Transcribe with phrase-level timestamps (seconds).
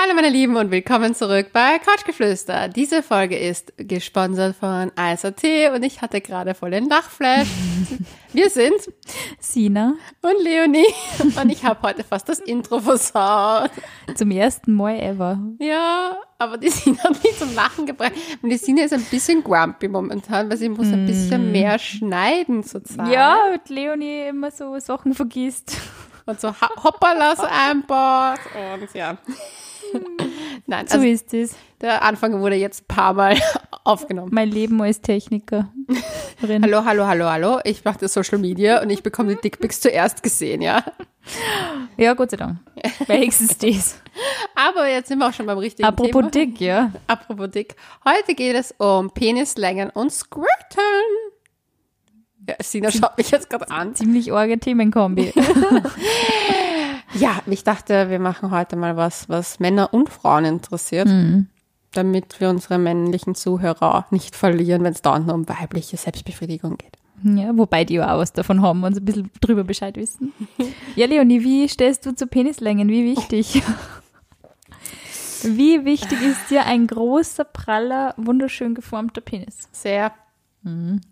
[0.00, 2.68] Hallo meine Lieben und willkommen zurück bei Couchgeflüster.
[2.68, 5.42] Diese Folge ist gesponsert von ISAT
[5.74, 7.48] und ich hatte gerade voll den Lachflash.
[8.32, 8.74] Wir sind
[9.40, 10.86] Sina und Leonie
[11.42, 13.70] und ich habe heute fast das Intro versaut.
[14.14, 15.40] zum ersten Mal ever.
[15.58, 18.12] Ja, aber die Sina hat mich zum Lachen gebracht.
[18.40, 22.62] Und die Sina ist ein bisschen grumpy momentan, weil sie muss ein bisschen mehr schneiden
[22.62, 23.08] zurzeit.
[23.12, 25.76] Ja, mit Leonie immer so Sachen vergisst.
[26.26, 29.16] Und so Ha- Hoppalas einbaut und ja.
[30.66, 31.54] Nein, So also ist es.
[31.80, 33.36] der Anfang wurde jetzt ein paar Mal
[33.84, 34.30] aufgenommen.
[34.32, 35.72] Mein Leben als Techniker.
[36.62, 37.58] Hallo, hallo, hallo, hallo.
[37.64, 40.84] Ich mache das Social Media und ich bekomme die Dickpics zuerst gesehen, ja.
[41.98, 42.58] Ja, Gott sei Dank.
[43.06, 44.00] Wenigstens das.
[44.54, 46.30] Aber jetzt sind wir auch schon beim richtigen Apropos Thema.
[46.30, 46.92] dick, ja.
[47.06, 47.74] Apropos dick.
[48.04, 50.46] Heute geht es um Penislängen und Squirten.
[52.48, 53.94] Ja, Sina schaut mich jetzt gerade an.
[53.94, 55.32] Ziemlich orge Themenkombi.
[57.14, 61.08] Ja, ich dachte, wir machen heute mal was, was Männer und Frauen interessiert,
[61.92, 66.98] damit wir unsere männlichen Zuhörer nicht verlieren, wenn es dauernd nur um weibliche Selbstbefriedigung geht.
[67.24, 70.32] Ja, wobei die ja auch was davon haben und so ein bisschen drüber Bescheid wissen.
[70.94, 72.88] Ja, Leonie, wie stellst du zu Penislängen?
[72.88, 73.62] Wie wichtig?
[75.42, 79.68] Wie wichtig ist dir ein großer, praller, wunderschön geformter Penis?
[79.72, 80.12] Sehr.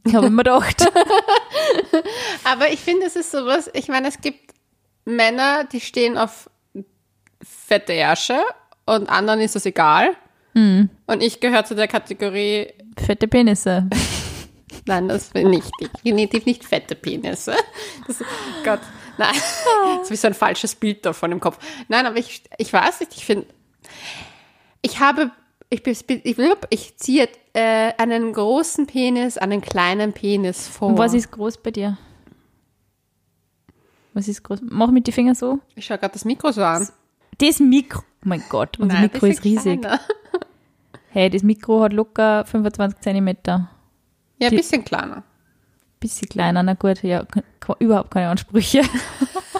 [0.05, 0.85] Ich habe mir gedacht.
[2.45, 4.53] Aber ich finde, es ist sowas, ich meine, es gibt
[5.07, 6.51] Männer, die stehen auf
[7.43, 8.39] fette Ärsche
[8.85, 10.11] und anderen ist das egal.
[11.07, 13.89] Und ich gehöre zu der Kategorie, Fette Penisse.
[14.87, 16.05] nein, das bin ich nicht.
[16.05, 17.55] Definitiv nicht fette Penisse.
[18.07, 18.19] Das,
[18.65, 18.81] Gott,
[19.19, 19.35] nein.
[19.98, 21.59] Das ist wie so ein falsches Bild davon im Kopf.
[21.89, 23.47] Nein, aber ich, ich weiß nicht, ich finde,
[24.83, 25.31] ich habe,
[25.69, 26.39] ich, ich,
[26.70, 30.89] ich ziehe äh, einen großen Penis, einen kleinen Penis vor.
[30.89, 31.98] Und was ist groß bei dir?
[34.17, 34.61] Was ist groß?
[34.62, 35.59] Mach mit die Finger so.
[35.75, 36.89] ich schaue gerade das Mikro so an.
[37.36, 38.00] Das Mikro.
[38.00, 39.83] Oh mein Gott, unser Nein, ein Mikro ist riesig.
[39.83, 40.00] kleiner.
[41.11, 43.70] Hey, das Mikro hat locker 25 Zentimeter.
[44.39, 45.23] Ja, ein bisschen kleiner.
[45.98, 47.24] Bisschen kleiner, na gut, ja,
[47.79, 48.83] überhaupt keine Ansprüche.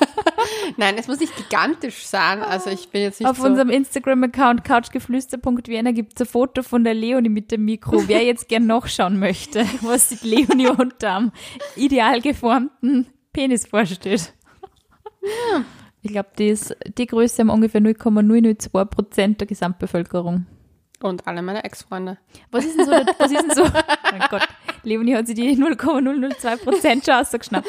[0.77, 2.43] Nein, es muss nicht gigantisch sein.
[2.43, 3.45] Also ich bin jetzt nicht Auf so.
[3.45, 8.07] unserem Instagram-Account couchgeflüster.vienna gibt es ein Foto von der Leonie mit dem Mikro.
[8.07, 11.33] Wer jetzt gern nachschauen möchte, was sich Leonie unterm
[11.75, 13.67] ideal geformten Penis
[16.03, 20.47] Ich glaube, die, ist- die Größe haben ungefähr 0,002 Prozent der Gesamtbevölkerung.
[21.03, 22.17] Und alle meine Ex-Freunde.
[22.51, 23.65] Was ist denn so, was ist denn so,
[24.13, 24.43] mein Gott,
[24.83, 27.67] Leonie hat sich die 0,002 Prozent schon ausgeschnappt.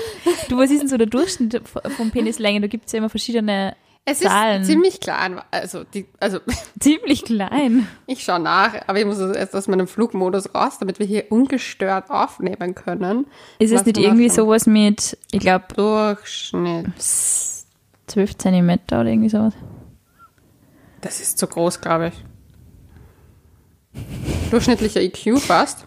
[0.50, 2.62] Du, was ist denn so der Durchschnitt von Penislänge?
[2.62, 3.76] Da gibt es ja immer verschiedene
[4.10, 4.62] Es Zahlen.
[4.62, 5.42] ist ziemlich klein.
[5.52, 6.40] Also, die, also
[6.80, 7.90] Ziemlich klein.
[8.06, 12.10] ich schaue nach, aber ich muss erst aus meinem Flugmodus raus, damit wir hier ungestört
[12.10, 13.28] aufnehmen können.
[13.60, 16.88] Ist es nicht irgendwie sowas mit, ich glaube, Durchschnitt.
[16.98, 19.54] 12 Zentimeter oder irgendwie sowas?
[21.02, 22.14] Das ist zu groß, glaube ich.
[24.52, 25.86] Durchschnittlicher IQ fast.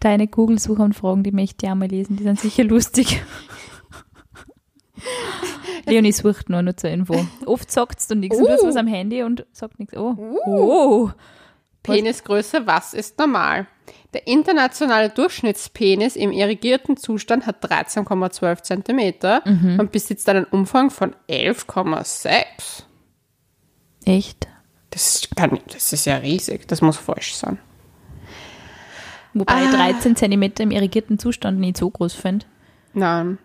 [0.00, 3.22] Deine Google-Suchanfragen, die möchte ich auch mal lesen, die sind sicher lustig.
[5.86, 7.26] Leonie sucht nur, nur zur Info.
[7.46, 8.68] Oft sagt du nichts und du hast Uh.
[8.68, 9.96] was am Handy und sagt nichts.
[9.96, 10.16] Oh.
[10.46, 11.10] oh.
[11.82, 13.66] Penisgröße, was ist normal?
[14.12, 19.78] Der internationale Durchschnittspenis im irrigierten Zustand hat 13,12 Zentimeter Mhm.
[19.80, 22.84] und besitzt einen Umfang von 11,6.
[24.04, 24.46] Echt?
[24.90, 27.58] Das, kann, das ist ja riesig, das muss falsch sein.
[29.32, 29.70] Wobei Ah.
[29.72, 32.46] 13 Zentimeter im irrigierten Zustand nicht so groß finde.
[32.92, 33.38] Nein.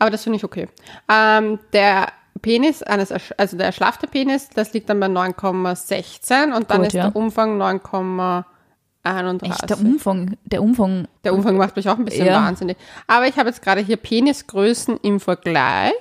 [0.00, 0.66] Aber das finde ich okay.
[1.08, 2.08] Ähm, der
[2.42, 6.92] Penis, eines, also der erschlaffte Penis, das liegt dann bei 9,16 und dann Gut, ist
[6.94, 7.10] ja.
[7.10, 9.42] der Umfang 9,31.
[9.44, 12.36] Echt, der Umfang, der Umfang, Der Umfang macht mich auch ein bisschen Ja.
[12.42, 12.76] wahnsinnig.
[13.06, 15.92] Aber ich habe jetzt gerade hier Penisgrößen im Vergleich.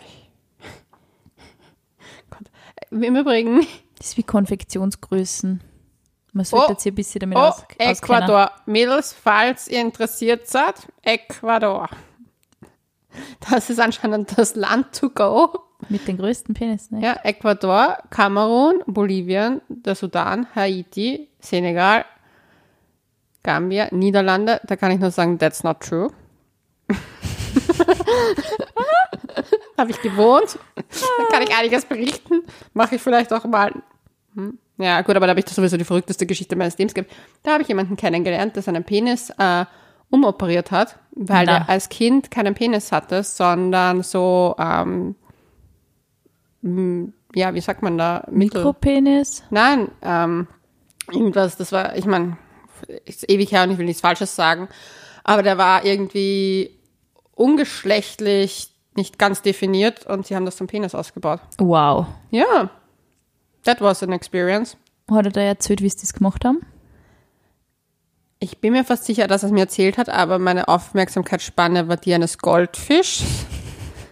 [2.30, 2.48] Gott.
[2.90, 3.68] Im Übrigen,
[3.98, 5.62] das ist wie Konfektionsgrößen.
[6.32, 6.72] Man sollte Oh.
[6.72, 7.66] jetzt hier ein bisschen damit oh, aus.
[7.80, 8.52] Ecuador.
[8.66, 11.90] Mädels, falls ihr interessiert seid, Ecuador.
[13.50, 15.60] Das ist anscheinend das Land to go.
[15.88, 17.02] Mit den größten Penis, ne?
[17.02, 22.06] Ja, Ecuador, Kamerun, Bolivien, der Sudan, Haiti, Senegal,
[23.44, 24.60] Gambia, Niederlande.
[24.66, 26.10] Da kann ich nur sagen, that's not true.
[29.78, 30.60] Habe ich gewohnt.
[30.76, 30.84] Da
[31.32, 32.42] kann ich einiges berichten.
[32.74, 33.72] Mache ich vielleicht auch mal.
[34.36, 34.60] Hm.
[34.78, 37.12] Ja, gut, aber da habe ich sowieso die verrückteste Geschichte meines Lebens gehabt.
[37.44, 39.66] Da habe ich jemanden kennengelernt, der seinen Penis äh,
[40.10, 41.58] umoperiert hat, weil Na.
[41.58, 45.16] er als Kind keinen Penis hatte, sondern so, ähm,
[46.64, 48.24] m, ja, wie sagt man da?
[48.32, 48.60] Mittel.
[48.62, 49.44] Mikropenis.
[49.50, 50.48] Nein, ähm,
[51.12, 52.38] irgendwas, das war, ich meine,
[53.06, 54.68] ist ewig her und ich will nichts Falsches sagen,
[55.24, 56.76] aber der war irgendwie
[57.36, 61.40] ungeschlechtlich nicht ganz definiert und sie haben das zum Penis ausgebaut.
[61.60, 62.08] Wow.
[62.32, 62.70] Ja,
[63.64, 64.76] that was an experience.
[65.10, 66.62] Hat er da erzählt, wie sie das gemacht haben?
[68.42, 71.98] Ich bin mir fast sicher, dass er es mir erzählt hat, aber meine Aufmerksamkeitsspanne war
[71.98, 73.24] die eines Goldfischs.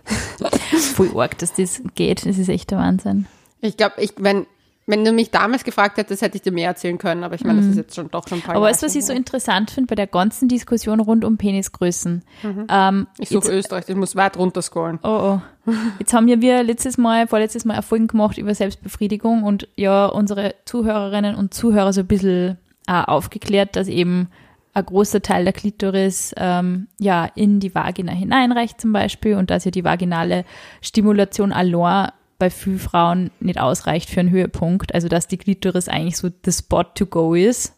[0.96, 2.26] Voll arg, dass das geht.
[2.26, 3.26] Das ist echt der Wahnsinn.
[3.62, 4.46] Ich glaube, ich, wenn,
[4.86, 7.60] wenn du mich damals gefragt hättest, hätte ich dir mehr erzählen können, aber ich meine,
[7.62, 8.58] das ist jetzt schon doch schon ein paar Mhm.
[8.58, 11.38] Aber Jahre weißt du, was ich so interessant finde bei der ganzen Diskussion rund um
[11.38, 12.22] Penisgrößen?
[12.70, 15.00] Ähm, Ich suche Österreich, ich muss weit runter scrollen.
[15.04, 15.72] Oh, oh.
[16.00, 20.56] Jetzt haben ja wir letztes Mal, vorletztes Mal Erfolgen gemacht über Selbstbefriedigung und ja, unsere
[20.66, 24.30] Zuhörerinnen und Zuhörer so ein bisschen äh, aufgeklärt, dass eben
[24.74, 29.66] ein großer Teil der Klitoris ähm, ja in die Vagina hineinreicht zum Beispiel und dass
[29.66, 30.46] ja die vaginale
[30.82, 34.94] Stimulation allein bei vielen Frauen nicht ausreicht für einen Höhepunkt.
[34.94, 37.76] Also dass die Klitoris eigentlich so the spot to go ist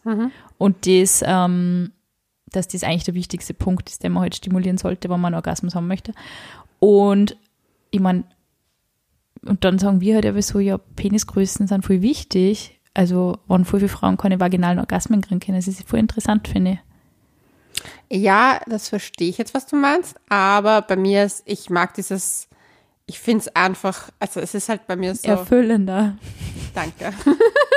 [0.58, 1.92] und das ähm,
[2.52, 5.38] dass das eigentlich der wichtigste Punkt ist, den man halt stimulieren sollte, wenn man einen
[5.38, 6.12] Orgasmus haben möchte.
[6.80, 7.36] Und
[7.90, 8.24] ich meine,
[9.42, 12.79] und dann sagen wir halt aber so, ja, Penisgrößen sind voll wichtig.
[12.94, 16.72] Also, wenn voll viele Frauen keine vaginalen Orgasmen kriegen können, das ist voll interessant, finde
[16.72, 16.78] ich.
[18.12, 22.48] Ja, das verstehe ich jetzt, was du meinst, aber bei mir ist, ich mag dieses,
[23.06, 26.16] ich finde es einfach, also es ist halt bei mir so, Erfüllender.
[26.74, 27.12] danke.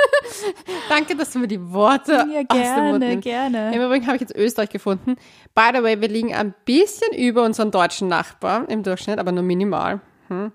[0.88, 3.66] danke, dass du mir die Worte Ja, aus dem Mund gerne.
[3.66, 3.86] Im gerne.
[3.86, 5.16] Übrigen habe ich jetzt Österreich gefunden.
[5.54, 9.44] By the way, wir liegen ein bisschen über unseren deutschen Nachbarn im Durchschnitt, aber nur
[9.44, 10.00] minimal.
[10.28, 10.52] Hm.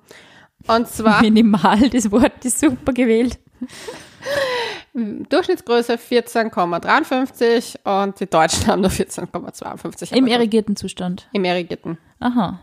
[0.68, 3.40] Und zwar Minimal, das Wort ist super gewählt.
[4.94, 10.14] Durchschnittsgröße 14,53 und die Deutschen haben nur 14,52.
[10.14, 11.30] Im Aber irrigierten Zustand.
[11.32, 11.98] Im Irrigierten.
[12.20, 12.60] Aha.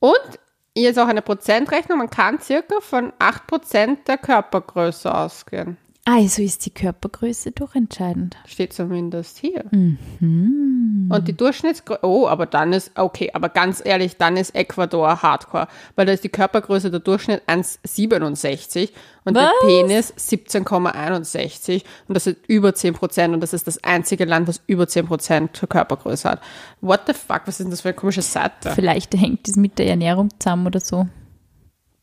[0.00, 0.38] Und
[0.76, 1.98] hier ist auch eine Prozentrechnung.
[1.98, 5.78] Man kann circa von 8% der Körpergröße ausgehen.
[6.10, 8.38] Also ist die Körpergröße durchentscheidend.
[8.46, 9.66] Steht zumindest hier.
[9.70, 15.68] Und die Durchschnittsgröße, oh, aber dann ist, okay, aber ganz ehrlich, dann ist Ecuador Hardcore,
[15.96, 18.88] weil da ist die Körpergröße der Durchschnitt 1,67
[19.24, 19.66] und der Was?
[19.66, 24.62] Penis 17,61 und das ist über 10 Prozent und das ist das einzige Land, was
[24.66, 26.40] über 10 Prozent zur Körpergröße hat.
[26.80, 28.70] What the fuck, was ist denn das für eine komische Seite?
[28.70, 31.06] Vielleicht hängt das mit der Ernährung zusammen oder so.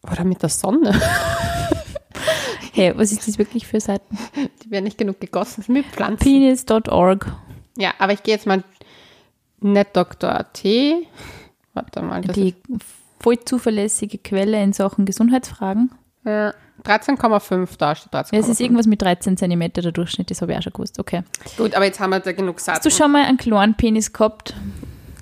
[0.03, 0.93] Oder mit der Sonne?
[2.75, 4.17] Hey, was ist das wirklich für Seiten?
[4.63, 6.17] Die werden nicht genug gegossen, mit Pflanzen.
[6.17, 7.33] Penis.org.
[7.77, 8.65] Ja, aber ich gehe jetzt mal
[9.61, 10.61] netdoktor.at.
[11.73, 12.53] Warte mal, Die
[13.21, 15.89] voll zuverlässige Quelle in Sachen Gesundheitsfragen.
[16.25, 18.33] Ja, 13,5 da steht 13,5.
[18.33, 20.99] Ja, es ist irgendwas mit 13 cm der Durchschnitt, das habe ich auch schon gewusst.
[20.99, 21.23] Okay.
[21.55, 22.75] Gut, aber jetzt haben wir da genug Satz.
[22.75, 24.53] Hast du schon mal einen kleinen Penis gehabt?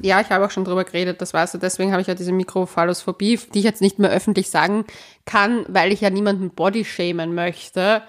[0.03, 1.57] Ja, ich habe auch schon drüber geredet, das weißt du.
[1.57, 4.85] Deswegen habe ich ja diese Mikrophalophobie, die ich jetzt nicht mehr öffentlich sagen
[5.25, 8.03] kann, weil ich ja niemanden bodyshamen möchte.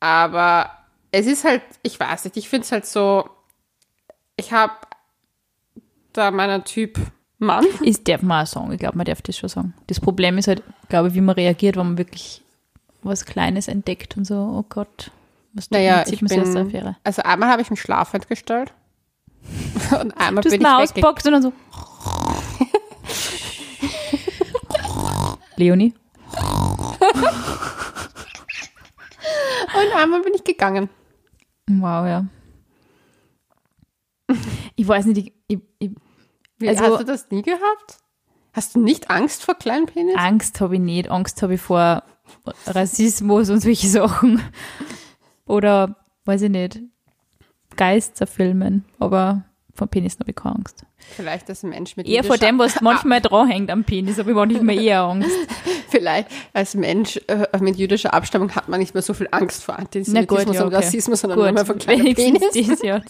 [0.00, 0.70] Aber
[1.12, 3.28] es ist halt, ich weiß nicht, ich finde es halt so,
[4.36, 4.72] ich habe
[6.14, 6.98] da meinen Typ
[7.38, 7.66] Mann.
[7.82, 8.72] Ist, darf man auch sagen.
[8.72, 9.74] Ich glaube, man darf das schon sagen.
[9.88, 12.42] Das Problem ist halt, glaube ich, wie man reagiert, wenn man wirklich
[13.02, 15.10] was Kleines entdeckt und so, oh Gott,
[15.52, 16.04] was tut Naja, man?
[16.06, 16.96] Zieht ich man bin, Affäre.
[17.04, 18.72] also einmal habe ich mich schlafend gestellt
[20.00, 21.52] und einmal Du hast bin ich ausgepackt und dann so.
[25.56, 25.94] Leonie?
[29.74, 30.88] Und einmal bin ich gegangen.
[31.68, 32.26] Wow, ja.
[34.76, 35.90] Ich weiß nicht, ich, ich, ich,
[36.58, 37.98] Wie, Also- hast du das nie gehabt?
[38.52, 40.16] Hast du nicht Angst vor kleinen Penis?
[40.16, 41.08] Angst habe ich nicht.
[41.08, 42.02] Angst habe ich vor
[42.66, 44.42] Rassismus und solche Sachen.
[45.46, 46.80] Oder, weiß ich nicht,
[47.80, 48.84] Geisterfilmen.
[48.98, 50.84] Aber vor Penis habe ich keine Angst.
[51.16, 54.78] Vielleicht als Mensch mit Eher vor dem, was manchmal dranhängt am Penis, habe ich manchmal
[54.78, 55.30] eher Angst.
[55.88, 59.78] Vielleicht als Mensch äh, mit jüdischer Abstammung hat man nicht mehr so viel Angst vor
[59.78, 60.76] Antisemitismus ja, und okay.
[60.76, 62.42] Rassismus, sondern nur mehr vor Gut, kleinen Penis.
[62.52, 63.00] das, ja.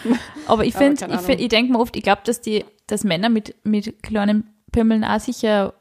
[0.46, 3.02] Aber ich Aber finde, ich, find, ich denke mir oft, ich glaube, dass die, dass
[3.02, 5.72] Männer mit, mit kleinen Pimmeln auch sicher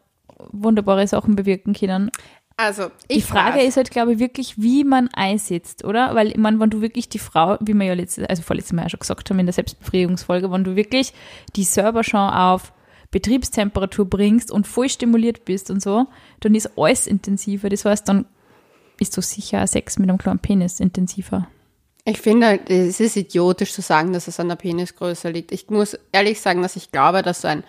[0.52, 2.12] wunderbare Sachen bewirken können.
[2.60, 6.14] Also, ich Die Frage ist halt, glaube ich, wirklich, wie man einsetzt, oder?
[6.14, 8.82] Weil, ich meine, wenn du wirklich die Frau, wie wir ja letztes, also vorletztes Mal
[8.82, 11.14] ja schon gesagt haben in der Selbstbefriedigungsfolge, wenn du wirklich
[11.56, 12.74] die selber schon auf
[13.12, 16.08] Betriebstemperatur bringst und voll stimuliert bist und so,
[16.42, 17.70] dann ist alles intensiver.
[17.70, 18.26] Das heißt, dann
[19.00, 21.48] ist so sicher Sex mit einem kleinen Penis intensiver.
[22.04, 25.54] Ich finde halt, es ist idiotisch zu sagen, dass es an der Penisgröße liegt.
[25.54, 27.64] Ich muss ehrlich sagen, dass ich glaube, dass so ein,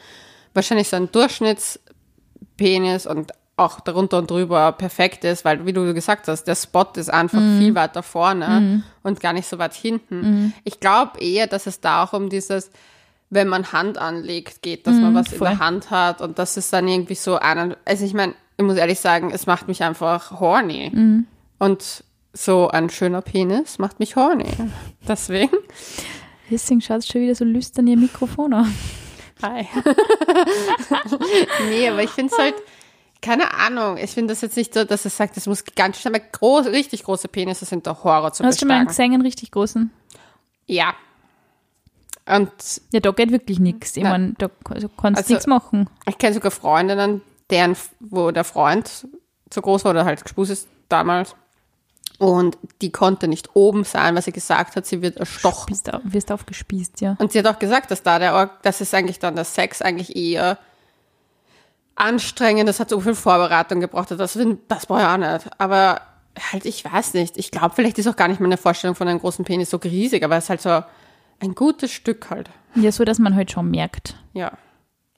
[0.52, 3.30] wahrscheinlich so ein Durchschnittspenis und
[3.60, 7.38] auch darunter und drüber perfekt ist, weil, wie du gesagt hast, der Spot ist einfach
[7.58, 10.52] viel weiter vorne und gar nicht so weit hinten.
[10.64, 12.70] Ich glaube eher, dass es da auch um dieses,
[13.30, 15.48] wenn man Hand anlegt, geht, dass man was in voll.
[15.48, 18.76] der Hand hat und das ist dann irgendwie so einen, also ich meine, ich muss
[18.76, 20.92] ehrlich sagen, es macht mich einfach horny.
[21.58, 24.46] Und so ein schöner Penis macht mich horny.
[25.06, 25.56] Deswegen.
[26.50, 28.74] Deswegen schaut es schon wieder so lüstern ihr Mikrofon an.
[29.42, 29.66] Hi.
[31.70, 32.54] nee, aber ich finde es halt,
[33.22, 36.14] keine Ahnung, ich finde das jetzt nicht so, dass es sagt, es muss gigantisch sein,
[36.14, 39.22] aber groß, richtig große Penisse sind doch Horror zu Hast du mal einen gesehen, einen
[39.22, 39.90] richtig großen?
[40.66, 40.94] Ja.
[42.26, 42.50] Und
[42.92, 43.96] Ja, da geht wirklich nichts.
[43.96, 45.88] Ich meine, da also kannst du Also- nichts machen.
[46.06, 49.06] ich kenne sogar Freundinnen, deren, wo der Freund
[49.52, 51.34] so groß war oder halt gespust ist damals.
[52.18, 55.74] Und die konnte nicht oben sein, weil sie gesagt hat, sie wird erstochen.
[55.90, 57.16] Au- wirst aufgespießt, ja.
[57.18, 59.80] Und sie hat auch gesagt, dass da der, Org- das ist eigentlich dann der Sex
[59.80, 60.58] eigentlich eher
[62.00, 64.38] anstrengend, das hat so viel Vorbereitung gebraucht, das,
[64.68, 65.50] das brauche ich auch nicht.
[65.58, 66.00] Aber
[66.52, 67.36] halt, ich weiß nicht.
[67.36, 70.24] Ich glaube, vielleicht ist auch gar nicht meine Vorstellung von einem großen Penis so riesig,
[70.24, 70.82] aber es ist halt so
[71.40, 72.50] ein gutes Stück halt.
[72.74, 74.16] Ja, so, dass man halt schon merkt.
[74.32, 74.52] Ja.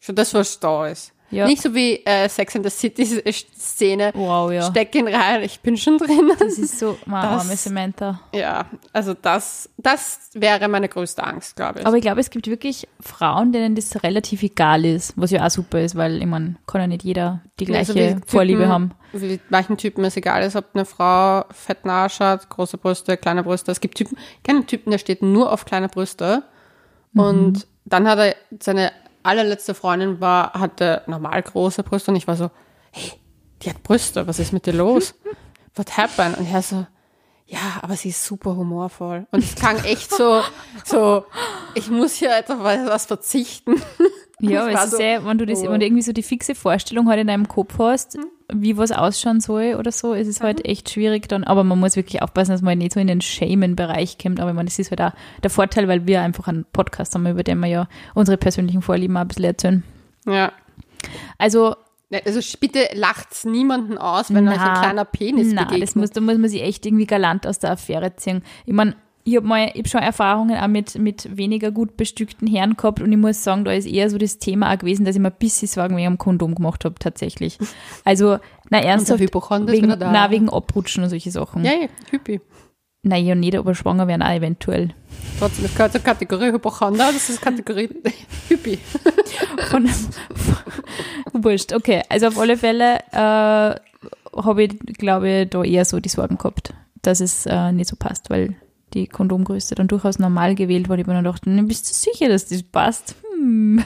[0.00, 1.12] Schon das, was da ist.
[1.32, 1.46] Ja.
[1.46, 4.12] Nicht so wie äh, Sex in the City-Szene.
[4.14, 4.62] Wow, ja.
[4.70, 6.30] Steck ihn rein, ich bin schon drin.
[6.38, 8.20] Das ist so, meine Das- arme Samantha.
[8.34, 11.86] Ja, also das, das wäre meine größte Angst, glaube ich.
[11.86, 15.50] Aber ich glaube, es gibt wirklich Frauen, denen das relativ egal ist, was ja auch
[15.50, 18.68] super ist, weil ich meine, kann ja nicht jeder die Also gleiche wie Typen- Vorliebe
[18.68, 18.90] haben.
[19.12, 23.42] Wie manchen Typen es egal ist, ob eine Frau fetten Arsch hat, große Brüste, kleine
[23.42, 23.72] Brüste.
[23.72, 26.42] Es gibt Typen, ich kenne einen Typen, der steht nur auf kleine Brüste.
[27.14, 32.36] Und dann hat er, seine allerletzte Freundin war, hatte normal große Brüste und ich war
[32.36, 32.50] so,
[32.90, 33.12] hey,
[33.62, 35.14] die hat Brüste, was ist mit dir los?
[35.74, 36.38] What happened?
[36.38, 36.86] Und er so,
[37.46, 39.26] ja, aber sie ist super humorvoll.
[39.30, 40.42] Und es klang echt so,
[40.84, 41.24] so,
[41.74, 43.80] ich muss hier etwas was verzichten.
[44.50, 45.70] Ja, aber es ist so, ja, wenn du das, oh.
[45.70, 48.26] wenn du irgendwie so die fixe Vorstellung halt in deinem Kopf hast, Mhm.
[48.62, 51.96] wie was ausschauen soll oder so, ist es halt echt schwierig dann, aber man muss
[51.96, 54.90] wirklich aufpassen, dass man nicht so in den Shamen-Bereich kommt, aber ich meine, das ist
[54.90, 58.36] halt auch der Vorteil, weil wir einfach einen Podcast haben, über den wir ja unsere
[58.36, 59.82] persönlichen Vorlieben auch ein bisschen erzählen.
[60.26, 60.52] Ja.
[61.38, 61.74] Also,
[62.26, 65.88] Also bitte lacht's niemanden aus, wenn euch ein Na, kleiner Penis na, begegnet.
[65.88, 68.42] das muss, da muss man sich echt irgendwie galant aus der Affäre ziehen.
[68.66, 72.48] Ich meine, ich habe mal, ich hab schon Erfahrungen auch mit, mit weniger gut bestückten
[72.48, 75.14] Herren gehabt und ich muss sagen, da ist eher so das Thema auch gewesen, dass
[75.14, 77.58] ich mir ein bisschen Sorgen wegen am Kondom gemacht habe, tatsächlich.
[78.04, 78.38] Also,
[78.70, 81.64] na ernsthaft, wegen, na, wegen Abrutschen und solche Sachen.
[81.64, 82.40] Ja, ja, Hypi.
[83.04, 84.94] Nein, ja nicht, aber schwanger werden auch eventuell.
[85.38, 87.88] Trotzdem, das gehört zur Kategorie Hypochonder, das ist Kategorie
[88.48, 88.78] Hypi.
[89.70, 92.02] Von, von, wurscht, okay.
[92.08, 93.76] Also auf alle Fälle äh,
[94.40, 97.96] habe ich, glaube ich, da eher so die Sorgen gehabt, dass es äh, nicht so
[97.96, 98.56] passt, weil
[98.94, 101.02] die Kondomgröße dann durchaus normal gewählt wurde.
[101.02, 103.14] Ich mir dann dachte, "Na, bist du sicher, dass das passt?
[103.34, 103.84] Hm.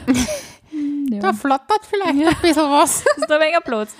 [0.69, 1.19] Hm, ja.
[1.19, 3.01] Da flattert vielleicht ein bisschen was.
[3.17, 3.95] ist da weniger Platz.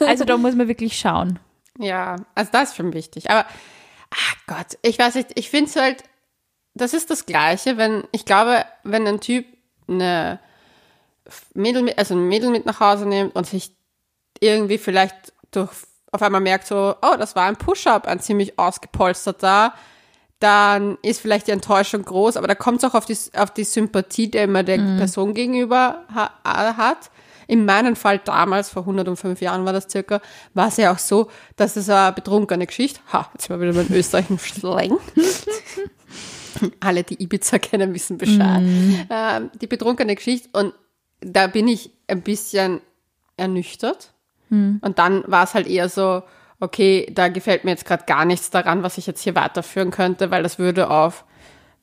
[0.00, 1.38] Also da muss man wirklich schauen.
[1.78, 3.30] Ja, also das ist schon wichtig.
[3.30, 3.46] Aber,
[4.10, 6.04] ach Gott, ich weiß nicht, ich finde es halt,
[6.74, 9.46] das ist das Gleiche, wenn, ich glaube, wenn ein Typ
[9.88, 10.38] eine
[11.54, 13.76] Mädel mit, also ein Mädel mit nach Hause nimmt und sich
[14.40, 15.70] irgendwie vielleicht durch,
[16.12, 19.74] auf einmal merkt so, oh, das war ein Push-Up, ein ziemlich ausgepolsterter,
[20.40, 23.64] dann ist vielleicht die Enttäuschung groß, aber da kommt es auch auf die, auf die
[23.64, 27.10] Sympathie, die man der Person gegenüber ha, hat.
[27.46, 30.20] In meinem Fall damals, vor 105 Jahren war das circa,
[30.54, 33.90] war es ja auch so, dass es eine betrunkene Geschichte, ha, jetzt mal wieder mit
[33.90, 34.98] österreichischen Slang.
[36.80, 38.62] Alle, die Ibiza kennen, wissen Bescheid.
[39.10, 40.72] Ähm, die betrunkene Geschichte und
[41.20, 42.80] da bin ich ein bisschen
[43.36, 44.12] ernüchtert.
[44.82, 46.22] Und dann war es halt eher so,
[46.64, 50.30] okay, da gefällt mir jetzt gerade gar nichts daran, was ich jetzt hier weiterführen könnte,
[50.30, 51.24] weil das würde auf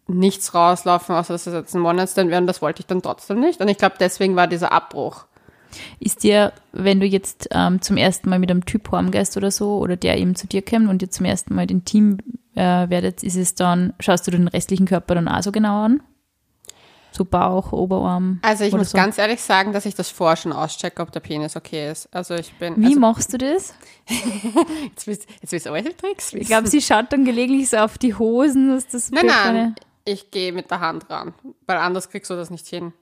[0.07, 3.39] nichts rauslaufen, außer dass es jetzt ein One-Night-Stand wäre und das wollte ich dann trotzdem
[3.39, 3.61] nicht.
[3.61, 5.25] Und ich glaube, deswegen war dieser Abbruch.
[6.00, 9.77] Ist dir, wenn du jetzt ähm, zum ersten Mal mit einem Typ heimgehst oder so,
[9.77, 12.17] oder der eben zu dir kommt und ihr zum ersten Mal intim
[12.55, 16.01] äh, werdet, ist es dann, schaust du den restlichen Körper dann auch so genau an?
[17.12, 18.39] So Bauch, Oberarm.
[18.41, 18.98] Also ich muss so.
[18.98, 22.08] ganz ehrlich sagen, dass ich das vorher schon auschecke, ob der Penis okay ist.
[22.13, 22.77] Also ich bin.
[22.77, 23.74] Wie also, machst du das?
[24.89, 27.98] jetzt willst, jetzt willst du eure Tricks Ich glaube, sie schaut dann gelegentlich so auf
[27.98, 29.75] die Hosen, was das Nein, nein,
[30.06, 31.34] ich gehe mit der Hand ran,
[31.68, 32.94] weil anders kriegst du das nicht hin.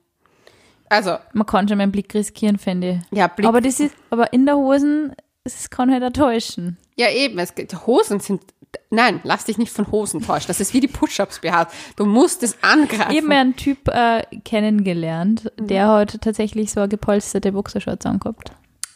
[0.90, 3.18] Also, Man kann schon meinen Blick riskieren, finde ich.
[3.18, 6.78] ja, Blick, Aber das ist, aber in der Hosen, es kann halt auch täuschen.
[7.00, 8.42] Ja eben, es, gibt- Hosen sind,
[8.90, 11.72] nein, lass dich nicht von Hosen täuschen, das ist wie die Push-Ups behaart.
[11.96, 13.12] Du musst es angreifen.
[13.12, 15.68] Ich habe mir einen Typ äh, kennengelernt, Mhm.
[15.68, 18.52] der hat tatsächlich so eine gepolsterte Boxershorts angehabt.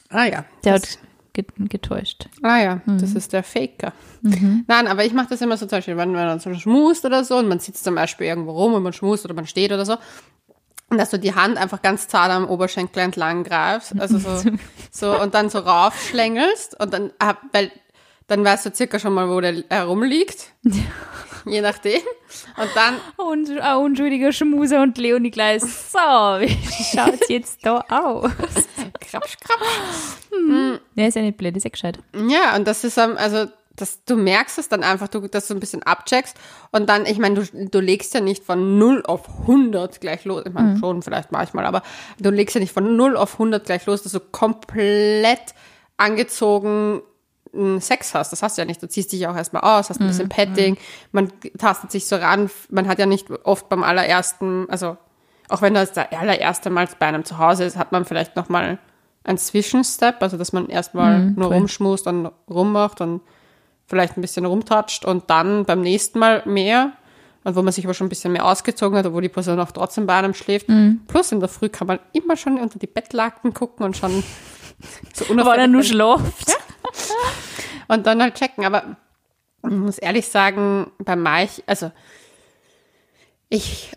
[0.09, 0.87] ah ja, Der hat
[1.33, 2.27] get getäuscht.
[2.43, 2.99] ah ja, Mhm.
[2.99, 3.91] das ist der Faker.
[4.21, 7.23] Nein, aber ich mache das immer so zum Beispiel, wenn man dann so schmust oder
[7.23, 9.85] so und man sitzt zum Beispiel irgendwo rum und man schmust oder man steht oder
[9.85, 9.95] so.
[10.89, 14.29] Und dass du die Hand einfach ganz zart am Oberschenkel entlang greifst, also so,
[14.91, 17.71] so und dann so raufschlängelst und dann, ah, weil
[18.27, 20.53] dann weißt du circa schon mal, wo der herumliegt.
[21.45, 21.99] Je nachdem.
[22.57, 28.31] Und dann, Und ein unschuldiger Schmuser und Leonie gleich, so, wie schaut's jetzt da aus?
[29.01, 30.77] krapsch, krapsch.
[30.95, 31.99] Der ist ja nicht blöd, ist ja gescheit.
[32.29, 35.55] Ja, und das ist, ähm, also, das, du merkst es dann einfach, du, dass du
[35.55, 36.37] ein bisschen abcheckst
[36.71, 40.43] und dann, ich meine, du, du legst ja nicht von 0 auf 100 gleich los.
[40.45, 41.81] Ich meine, schon vielleicht manchmal, aber
[42.19, 45.55] du legst ja nicht von 0 auf 100 gleich los, dass du komplett
[45.97, 47.01] angezogen
[47.79, 48.31] Sex hast.
[48.31, 48.81] Das hast du ja nicht.
[48.81, 50.77] Du ziehst dich ja auch erstmal aus, hast ein bisschen Petting,
[51.11, 52.49] man tastet sich so ran.
[52.69, 54.97] Man hat ja nicht oft beim allerersten, also
[55.49, 58.79] auch wenn das der allererste Mal bei einem zu Hause ist, hat man vielleicht nochmal
[59.23, 61.57] einen Zwischenstep, also dass man erstmal nur voll.
[61.57, 63.21] rumschmust und rummacht und
[63.85, 66.93] vielleicht ein bisschen rumtatscht und dann beim nächsten Mal mehr.
[67.45, 69.71] Und wo man sich aber schon ein bisschen mehr ausgezogen hat, obwohl die Person auch
[69.71, 70.67] trotzdem bei einem schläft.
[71.07, 74.23] Plus in der Früh kann man immer schon unter die Bettlaken gucken und schon
[75.13, 76.57] so Aber er nur unauffällig- schläft.
[77.87, 78.65] Und dann halt checken.
[78.65, 78.97] Aber
[79.63, 81.91] ich muss ehrlich sagen, bei Maich, also
[83.49, 83.91] ich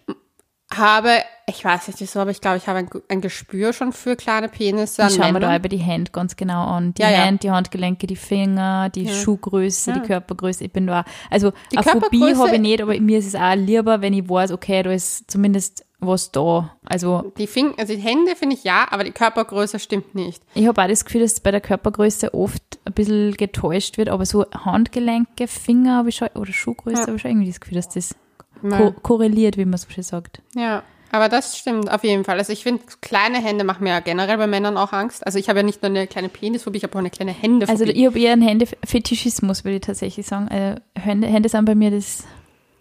[0.75, 4.17] habe, ich weiß nicht wieso, aber ich glaube, ich habe ein, ein Gespür schon für
[4.17, 6.93] kleine Penisse Ich schaue mir da über die Hände ganz genau an.
[6.95, 7.19] Die Ja, ja.
[7.19, 10.65] Hände, die Handgelenke, die Finger, die Schuhgröße, die Körpergröße.
[10.65, 13.55] Ich bin da, also Die eine Phobie habe ich nicht, aber mir ist es auch
[13.55, 16.77] lieber, wenn ich weiß, okay, da ist zumindest was da.
[16.85, 20.43] Also Die, Fing also die Hände finde ich ja, aber die Körpergröße stimmt nicht.
[20.55, 24.27] ich habe auch das Gefühl, dass bei der Körpergröße oft ein bisschen getäuscht wird, aber
[24.27, 27.89] so Handgelenke, Finger habe ich schon, oder Schuhgröße habe ich schon irgendwie das Gefühl, dass
[27.89, 28.15] das
[28.63, 30.41] ko korreliert, wie man so schön sagt.
[30.55, 32.39] Ja, aber das stimmt auf jeden Fall.
[32.39, 35.25] Also ich finde, kleine Hände machen mir ja generell bei Männern auch Angst.
[35.25, 37.71] Also ich habe ja nicht nur eine kleine Penisphobie, ich habe auch eine kleine Händephobie.
[37.81, 40.49] Also ich habe eher einen Händefetischismus, würde ich tatsächlich sagen.
[40.49, 42.25] Also Hände, Hände sind bei mir das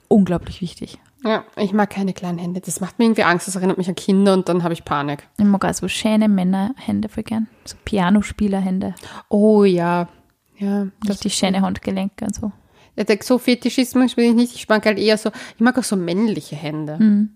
[0.08, 0.98] unglaublich wichtig.
[1.26, 2.62] Ja, ich mag keine kleinen Hände.
[2.62, 3.48] Das macht mir irgendwie Angst.
[3.48, 5.28] Das erinnert mich an Kinder und dann habe ich Panik.
[5.38, 7.48] Ich mag auch so schöne Männerhände voll gern.
[7.66, 8.94] So Pianospielerhände.
[9.30, 10.08] Oh ja.
[10.58, 12.52] Ja, Richtig schöne Handgelenke und so.
[12.96, 14.56] Ja, der so Fetischismus bin ich nicht.
[14.56, 16.98] Ich mag halt eher so, ich mag auch so männliche Hände.
[16.98, 17.32] Mhm.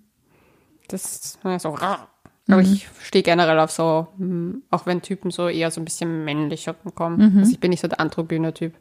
[0.88, 1.76] Das ist so.
[2.52, 6.26] Aber ich stehe generell auf so, hm, auch wenn Typen so eher so ein bisschen
[6.26, 7.34] männlicher kommen.
[7.34, 7.40] Mhm.
[7.40, 8.74] Also ich bin nicht so der androgyne Typ.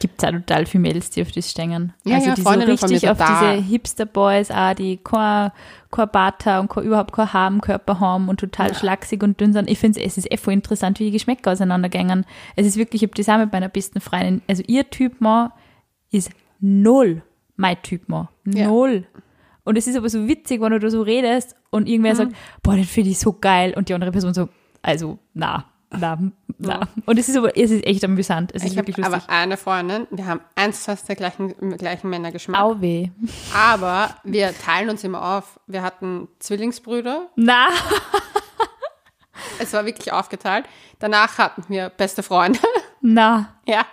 [0.00, 1.92] Gibt es auch total viele Mädels, die auf das stehen.
[2.04, 3.56] Ja, also ja, die so richtig auf total.
[3.56, 5.50] diese Hipster-Boys auch, die kein,
[5.90, 9.40] kein Bart haben und kein, überhaupt kein Haar am Körper haben und total schlaksig und
[9.40, 9.68] dünn sind.
[9.68, 12.24] Ich finde es ist eh voll interessant, wie die Geschmäcker auseinandergängen.
[12.54, 14.42] Es ist wirklich, ich habe das auch mit meiner besten Freundin.
[14.46, 15.50] Also ihr Typ Mann
[16.10, 17.22] ist null
[17.56, 18.02] mein Typ.
[18.46, 18.68] Ja.
[18.68, 19.06] Null.
[19.64, 21.88] Und es ist aber so witzig, wenn du da so redest und Mhm.
[21.88, 22.32] irgendwer sagt,
[22.62, 24.48] boah, den finde ich so geil und die andere Person so,
[24.80, 26.18] also, na, na,
[26.58, 26.80] na.
[27.06, 28.52] Und es ist aber, es ist echt amüsant.
[28.54, 29.22] Es ist Ich habe wirklich lustig.
[29.24, 32.60] aber eine Freundin, wir haben eins fast der gleichen, gleichen Männergeschmack.
[32.60, 33.10] Au weh.
[33.56, 35.58] Aber wir teilen uns immer auf.
[35.66, 37.28] Wir hatten Zwillingsbrüder.
[37.36, 37.68] Na,
[39.60, 40.66] Es war wirklich aufgeteilt.
[40.98, 42.58] Danach hatten wir beste Freunde.
[43.00, 43.54] na.
[43.68, 43.84] Ja,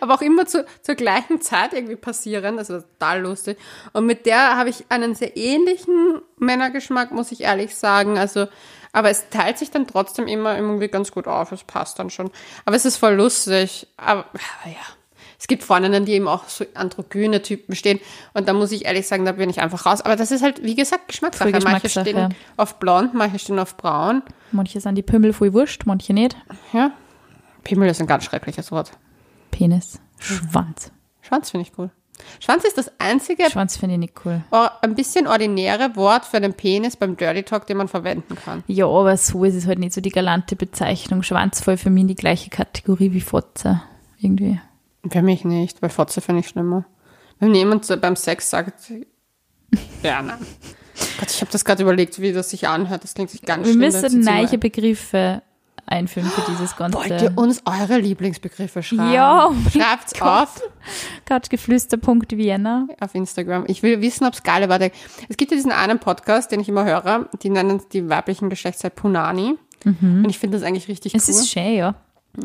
[0.00, 2.58] aber auch immer zu, zur gleichen Zeit irgendwie passieren.
[2.58, 3.58] Also total lustig.
[3.92, 8.16] Und mit der habe ich einen sehr ähnlichen Männergeschmack, muss ich ehrlich sagen.
[8.16, 8.46] Also,
[8.92, 11.52] aber es teilt sich dann trotzdem immer irgendwie ganz gut auf.
[11.52, 12.30] Es passt dann schon.
[12.64, 13.86] Aber es ist voll lustig.
[13.96, 14.80] Aber, aber ja.
[15.40, 18.00] Es gibt Freundinnen, die eben auch so androgyne Typen stehen.
[18.34, 20.00] Und da muss ich ehrlich sagen, da bin ich einfach raus.
[20.00, 21.52] Aber das ist halt, wie gesagt, Geschmackssache.
[21.62, 24.22] Manche stehen auf blond, manche stehen auf braun.
[24.50, 26.36] Manche sind die Pimmel voll wurscht, manche nicht.
[26.72, 26.90] Ja.
[27.62, 28.90] Pimmel ist ein ganz schreckliches Wort.
[29.52, 30.00] Penis.
[30.18, 30.90] Schwanz.
[31.20, 31.90] Schwanz finde ich cool.
[32.40, 34.42] Schwanz ist das einzige Schwanz finde ich nicht cool.
[34.50, 38.62] ein bisschen ordinäre Wort für den Penis beim Dirty Talk, den man verwenden kann.
[38.66, 41.22] Ja, aber so ist es halt nicht so die galante Bezeichnung.
[41.22, 43.82] Schwanz voll für mich in die gleiche Kategorie wie Fotze.
[44.18, 44.60] Irgendwie.
[45.10, 46.84] Für mich nicht, weil Fotze finde ich schlimmer.
[47.38, 48.92] Wenn jemand so beim Sex sagt,
[50.02, 50.38] ja, nein.
[51.20, 53.04] Gott, ich habe das gerade überlegt, wie das sich anhört.
[53.04, 54.02] Das klingt sich ganz Wir schlimm.
[54.02, 55.42] müssen neue Begriffe
[55.88, 59.12] einführen für dieses ganze Wollt ihr uns eure Lieblingsbegriffe schreiben?
[59.12, 60.62] Ja, Schreibt's auf
[61.26, 62.88] couchgeflüster.vienna.
[63.00, 63.64] auf Instagram.
[63.68, 64.80] Ich will wissen, ob's geil war.
[64.80, 68.94] Es gibt ja diesen einen Podcast, den ich immer höre, die nennen die weiblichen Geschlechtszeit
[68.94, 69.54] Punani.
[69.84, 71.34] Und ich finde das eigentlich richtig Es cool.
[71.34, 71.94] ist schön, ja.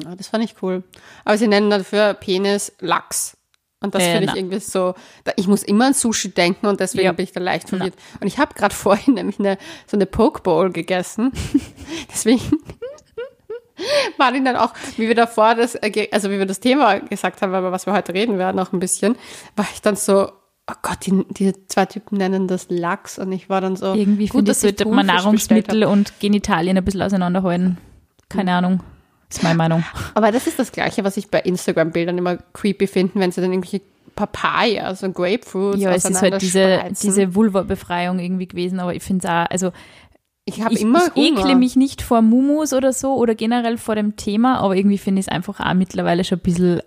[0.04, 0.84] Ja, das fand ich cool.
[1.26, 3.38] Aber sie nennen dafür Penis Lachs.
[3.82, 4.94] Und das Äh, finde ich irgendwie so,
[5.26, 7.12] da, ich muss immer an Sushi denken und deswegen Ja.
[7.12, 7.96] bin ich da leicht verwirrt.
[8.22, 11.34] Und ich habe gerade vorhin nämlich eine, so eine Poke Bowl gegessen.
[12.10, 12.42] deswegen
[14.36, 17.50] ich dann auch, wie wir davor das, äh, also wie wir das Thema gesagt haben,
[17.50, 19.16] über was wir heute reden werden, auch ein bisschen,
[19.56, 20.30] war ich dann so,
[20.70, 24.28] oh Gott, die, die zwei Typen nennen das Lachs und ich war dann so, Irgendwie
[24.28, 27.78] gut, ich sollte man Nahrungsmittel und Genitalien ein bisschen auseinanderhalten.
[28.30, 28.82] Keine Ahnung.
[29.30, 29.84] Ist meine Meinung.
[30.14, 33.52] Aber das ist das Gleiche, was ich bei Instagram-Bildern immer creepy finde, wenn sie dann
[33.52, 33.82] irgendwelche
[34.16, 39.26] Papaya, so Grapefruits Ja, es ist halt diese, diese Vulva-Befreiung irgendwie gewesen, aber ich finde
[39.26, 39.72] es auch, also
[40.46, 41.40] Ich habe immer ich Hunger.
[41.42, 45.22] ekle mich nicht vor Mumus oder so oder generell vor dem Thema, aber irgendwie finde
[45.22, 46.82] ich es einfach auch mittlerweile schon ein bisschen,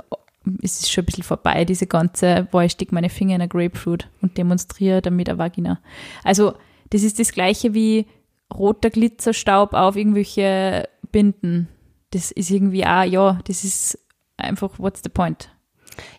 [0.63, 3.49] es ist schon ein bisschen vorbei, diese ganze, boah, ich stecke meine Finger in eine
[3.49, 5.81] Grapefruit und demonstriere damit eine Vagina.
[6.23, 6.53] Also,
[6.91, 8.07] das ist das gleiche wie
[8.55, 11.69] roter Glitzerstaub auf irgendwelche Binden.
[12.11, 13.99] Das ist irgendwie auch, ja, das ist
[14.37, 15.49] einfach, what's the point?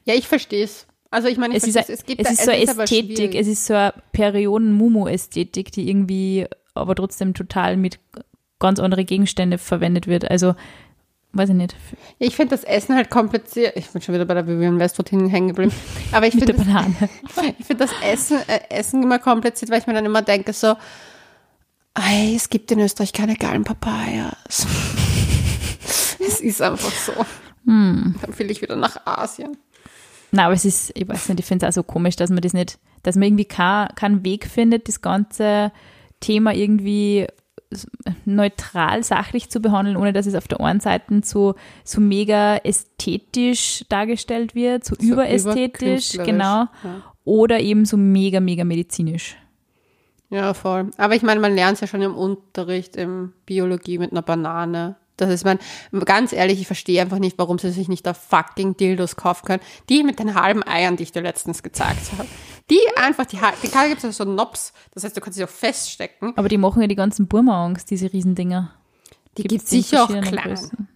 [0.06, 0.88] Ja, ich verstehe es.
[1.12, 1.89] Also ich meine, ich Es ist, es.
[1.89, 3.36] Es gibt es da- ist so aber Ästhetik, schwierig.
[3.36, 6.47] es ist so eine Perioden-Mumu-Ästhetik, die irgendwie
[6.78, 8.00] aber trotzdem total mit
[8.60, 10.30] ganz anderen Gegenständen verwendet wird.
[10.30, 10.56] Also,
[11.34, 11.76] weiß ich nicht,
[12.20, 13.76] ich finde das Essen halt kompliziert.
[13.76, 15.74] Ich bin schon wieder bei der Vivian Westwood hängen geblieben.
[16.12, 16.66] Aber ich finde das,
[17.60, 20.76] ich find das Essen, äh, Essen immer kompliziert, weil ich mir dann immer denke so,
[22.00, 24.68] Ei, es gibt in Österreich keine geilen Papayas.
[26.20, 27.12] es ist einfach so.
[27.66, 28.13] Hm.
[28.22, 29.58] Dann will ich wieder nach Asien.
[30.32, 32.42] Na, aber es ist, ich weiß nicht, ich finde es auch so komisch, dass man
[32.42, 35.72] das nicht, dass man irgendwie keinen Weg findet, das ganze
[36.19, 37.27] Thema irgendwie
[38.25, 43.84] neutral, sachlich zu behandeln, ohne dass es auf der einen Seite so, so mega ästhetisch
[43.89, 47.03] dargestellt wird, so, überästhetisch, überkünstlerisch, genau, ja.
[47.25, 49.36] oder eben so mega, mega medizinisch.
[50.30, 50.91] Ja, voll.
[50.97, 54.97] Aber ich meine, man lernt es ja schon im Unterricht, in Biologie mit einer Banane.
[55.15, 55.58] Das ist mein,
[56.06, 59.63] ganz ehrlich, ich verstehe einfach nicht, warum sie sich nicht da fucking Dildos kaufen können.
[59.89, 62.27] Die mit den halben Eiern, die ich dir letztens gezeigt habe.
[62.69, 64.73] Die einfach, die, hal- die gibt es so Nops.
[64.93, 66.34] Das heißt, du kannst sie auch feststecken.
[66.36, 68.73] Aber die machen ja die ganzen Burma Angst, diese Riesendinger.
[69.38, 70.49] Die gibt in sicher auch klein.
[70.49, 70.88] Größen.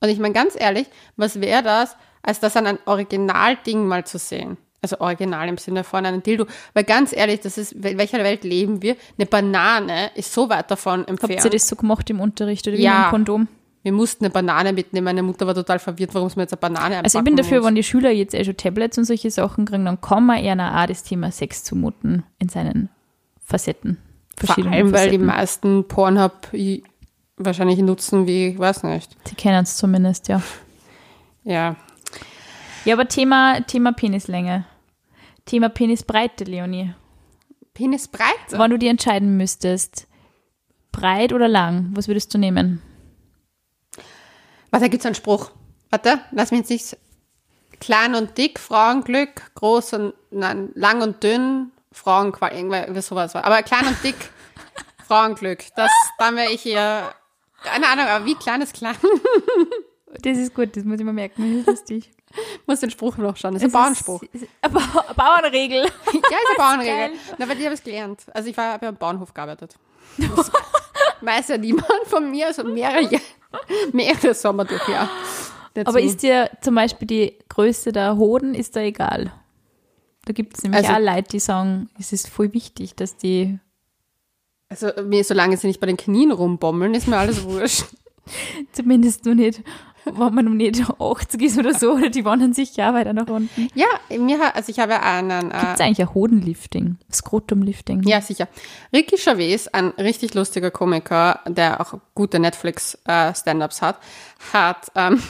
[0.00, 4.18] Und ich meine, ganz ehrlich, was wäre das, als das an ein Originalding mal zu
[4.18, 4.56] sehen?
[4.82, 6.46] Also original im Sinne von einem Dildo.
[6.72, 8.96] Weil ganz ehrlich, das ist, in welcher Welt leben wir?
[9.18, 11.34] Eine Banane ist so weit davon entfernt.
[11.34, 13.04] Habt ihr das so gemacht im Unterricht oder wie Ja.
[13.08, 13.48] dem Kondom?
[13.82, 15.04] Wir mussten eine Banane mitnehmen.
[15.04, 17.36] Meine Mutter war total verwirrt, warum es mir jetzt eine Banane Also ich einpacken bin
[17.36, 17.66] dafür, muss.
[17.68, 20.54] wenn die Schüler jetzt eh schon Tablets und solche Sachen kriegen, dann kann man eher
[20.54, 22.90] auch das Thema Sex zumuten in seinen
[23.42, 23.98] Facetten.
[24.36, 25.26] Vor allem, weil die Facetten.
[25.26, 26.48] meisten Pornhub
[27.38, 29.16] wahrscheinlich nutzen, wie, ich weiß nicht.
[29.24, 30.42] Sie kennen es zumindest, ja.
[31.44, 31.76] Ja.
[32.84, 34.66] Ja, aber Thema, Thema Penislänge.
[35.46, 36.94] Thema Penisbreite, Leonie.
[37.74, 38.58] Penisbreite.
[38.58, 40.06] Wenn du dir entscheiden müsstest,
[40.92, 42.82] breit oder lang, was würdest du nehmen?
[44.70, 45.50] Warte, da gibt's einen Spruch.
[45.90, 46.96] Warte, lass mich jetzt nicht.
[47.80, 53.44] Klein und dick, Frauenglück, groß und, nein, lang und dünn, Frauenqual, irgendwie sowas war.
[53.44, 54.16] Aber klein und dick,
[55.06, 55.64] Frauenglück.
[55.76, 57.10] Das, dann wäre ich hier,
[57.62, 58.96] keine Ahnung, aber wie klein ist klein?
[60.22, 62.10] Das ist gut, das muss ich mir merken, das ist lustig.
[62.66, 63.54] Muss den Spruch noch schauen.
[63.54, 64.22] Das ist ein Bauernspruch.
[64.32, 65.82] Ist, ist, Ba- Bauernregel.
[65.84, 67.10] Ja, ist eine Bauernregel.
[67.38, 68.24] Na, weil die habe ich gelernt.
[68.34, 69.76] Also ich war, habe ja am Bauernhof gearbeitet.
[70.18, 70.50] Das
[71.20, 73.20] weiß ja niemand von mir, also mehrere, Jahr-
[73.92, 75.08] mehrere Sommer durch, ja.
[75.74, 75.88] Dazu.
[75.88, 79.32] Aber ist dir zum Beispiel die Größe der Hoden, ist da egal?
[80.24, 83.58] Da gibt es nämlich Also- auch Leute, die sagen, es ist voll wichtig, dass die,
[84.68, 87.84] also mir, solange sie nicht bei den Knien rumbommeln, ist mir alles wurscht.
[88.72, 89.62] zumindest nur nicht,
[90.04, 93.28] wenn man um nicht 80 ist oder so, oder die wandern sich ja weiter nach
[93.28, 93.68] unten.
[93.74, 93.86] Ja,
[94.18, 96.98] mir also ich habe einen, Gibt äh, es eigentlich ein Hodenlifting?
[97.12, 98.02] Skrotumlifting?
[98.02, 98.48] ja sicher,
[98.92, 103.98] Ricky Chavez, ein richtig lustiger Komiker, der auch gute Netflix-Stand-Ups hat,
[104.52, 105.22] hat, ähm,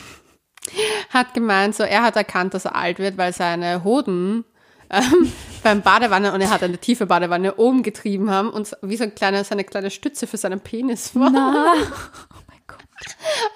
[1.11, 4.44] hat gemeint, so er hat erkannt, dass er alt wird, weil seine Hoden
[4.90, 9.04] ähm, beim Badewanne und er hat eine tiefe Badewanne oben getrieben haben und wie so
[9.04, 11.74] ein kleiner, seine kleine Stütze für seinen Penis war.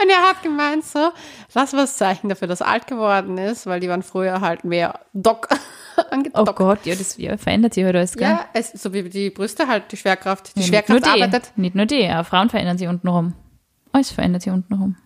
[0.02, 1.10] Und er hat gemeint so,
[1.52, 4.64] das war das Zeichen dafür, dass er alt geworden ist, weil die waren früher halt
[4.64, 5.48] mehr Dock
[5.96, 6.56] Oh angedockt.
[6.56, 8.28] Gott, ja, das ja, verändert sich halt alles, gell?
[8.28, 11.22] Ja, es, so wie die Brüste halt, die Schwerkraft, die Ja, nicht nur Schwerkraft die,
[11.22, 11.52] arbeitet.
[11.56, 13.34] Nicht nur die, auch Frauen verändern sich unten rum.
[13.92, 14.96] Alles verändert sich unten rum.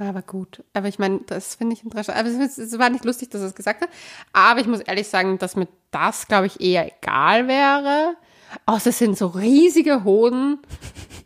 [0.00, 2.16] Aber gut, aber ich meine, das finde ich interessant.
[2.18, 3.90] Aber es, es war nicht lustig, dass er es gesagt hat.
[4.32, 8.14] Aber ich muss ehrlich sagen, dass mir das, glaube ich, eher egal wäre.
[8.66, 10.58] Außer es sind so riesige Hoden,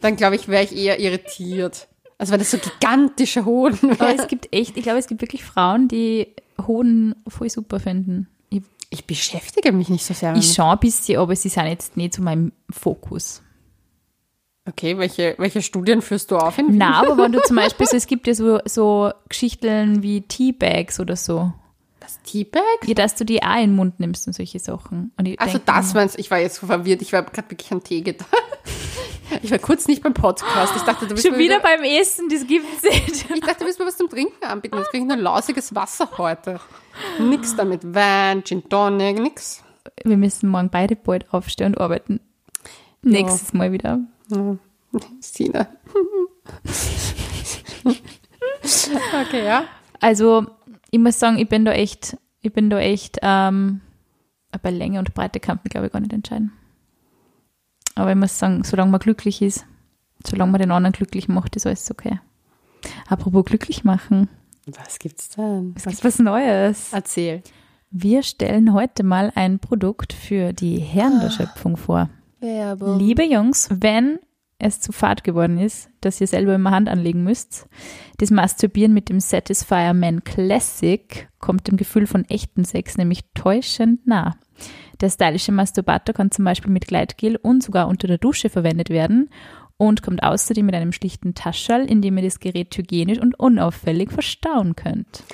[0.01, 1.89] dann glaube ich, wäre ich eher irritiert.
[2.19, 4.19] Also wenn das so gigantische Hoden Aber wären.
[4.21, 6.29] es gibt echt, ich glaube, es gibt wirklich Frauen, die
[6.67, 8.29] Hoden voll super finden.
[8.51, 10.45] Ich, Ich beschäftige mich nicht so sehr damit.
[10.45, 13.43] ich schaue ein bisschen, aber sie sind jetzt nicht so mein Fokus.
[14.67, 16.57] Okay, welche, welche Studien führst du auf?
[16.57, 20.23] In Na, aber wenn du zum Beispiel so, es gibt ja so, so Geschichten wie
[20.23, 21.53] Teabags oder so.
[22.05, 22.63] Das Teabag?
[22.87, 25.13] Ja, dass du die auch in den Mund nimmst und solche Sachen.
[25.17, 26.19] Und Also denk das meinst?
[26.19, 27.03] Ich war jetzt so verwirrt.
[27.03, 28.29] Ich war gerade wirklich an Tee gedacht.
[29.43, 30.75] Ich war kurz nicht beim Podcast.
[30.77, 33.31] Ich dachte, du bist Schon mir wieder beim Essen, das gibt's nicht.
[33.35, 34.77] Ich dachte, du willst mir was zum Trinken anbieten.
[34.77, 36.61] Jetzt kriege ich nur lausiges Wasser heute.
[37.19, 37.81] Nix damit.
[37.83, 39.65] Wein, Gin Tonic, nix.
[40.05, 42.21] Wir müssen morgen beide bald aufstehen und arbeiten.
[43.03, 44.01] Nächstes Mal wieder.
[45.21, 45.69] Sina.
[49.23, 49.65] okay, ja.
[50.01, 50.47] Also,
[50.95, 53.81] ich muss sagen, ich bin da echt, ich bin da echt, ähm,
[54.63, 56.53] bei Länge und Breite kann man, glaube ich, gar nicht entscheiden.
[57.97, 59.67] Aber ich muss sagen, solange man glücklich ist,
[60.25, 62.21] solange man den anderen glücklich macht, ist alles okay.
[63.09, 64.29] Apropos glücklich machen,
[64.67, 65.75] Was gibt's denn?
[65.77, 66.93] es gibt was Neues.
[66.93, 67.43] Erzähl.
[67.91, 72.09] Wir stellen heute mal ein Produkt für die Herren der Schöpfung vor.
[72.39, 73.01] Werbung.
[73.01, 74.21] Liebe Jungs, wenn
[74.59, 77.69] erst zu fad geworden ist, dass ihr selber immer Hand anlegen müsst.
[78.19, 84.07] Das Masturbieren mit dem Satisfier Man Classic kommt dem Gefühl von echten Sex nämlich täuschend
[84.07, 84.37] nah.
[85.01, 89.29] Der stylische Masturbator kann zum Beispiel mit Gleitgel und sogar unter der Dusche verwendet werden
[89.77, 94.13] und kommt außerdem mit einem schlichten Taschall, in dem ihr das Gerät hygienisch und unauffällig
[94.13, 95.25] verstauen könnt.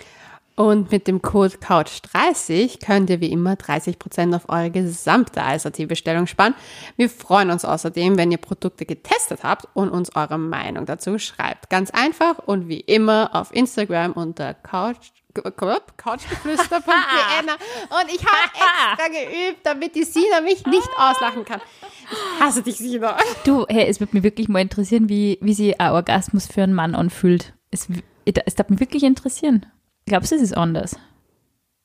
[0.61, 6.55] Und mit dem Code COUCH30 könnt ihr wie immer 30% auf eure gesamte ISAT-Bestellung sparen.
[6.99, 11.70] Wir freuen uns außerdem, wenn ihr Produkte getestet habt und uns eure Meinung dazu schreibt.
[11.70, 17.53] Ganz einfach und wie immer auf Instagram unter Couch couchgeflüster.vienna
[18.03, 21.62] und ich habe extra geübt, damit die Sina mich nicht auslachen kann.
[22.11, 23.16] Ich hasse dich, Sina.
[23.46, 26.75] Du, hey, es würde mich wirklich mal interessieren, wie, wie sich ein Orgasmus für einen
[26.75, 27.55] Mann anfühlt.
[27.70, 27.88] Es,
[28.27, 29.64] es darf mich wirklich interessieren.
[30.11, 30.96] Glaubst du, es ist anders?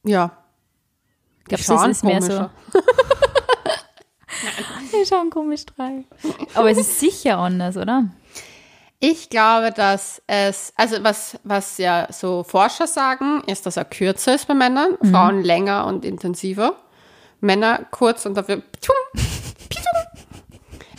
[0.04, 0.32] Ja.
[1.44, 2.50] Glaubst du, es ist mehr so?
[4.90, 6.06] Wir schauen komisch rein.
[6.56, 8.06] Aber es ist sicher anders, oder?
[9.00, 14.34] Ich glaube, dass es, also was, was ja so Forscher sagen, ist, dass er kürzer
[14.34, 15.12] ist bei Männern, mhm.
[15.12, 16.78] Frauen länger und intensiver.
[17.42, 18.64] Männer kurz und dafür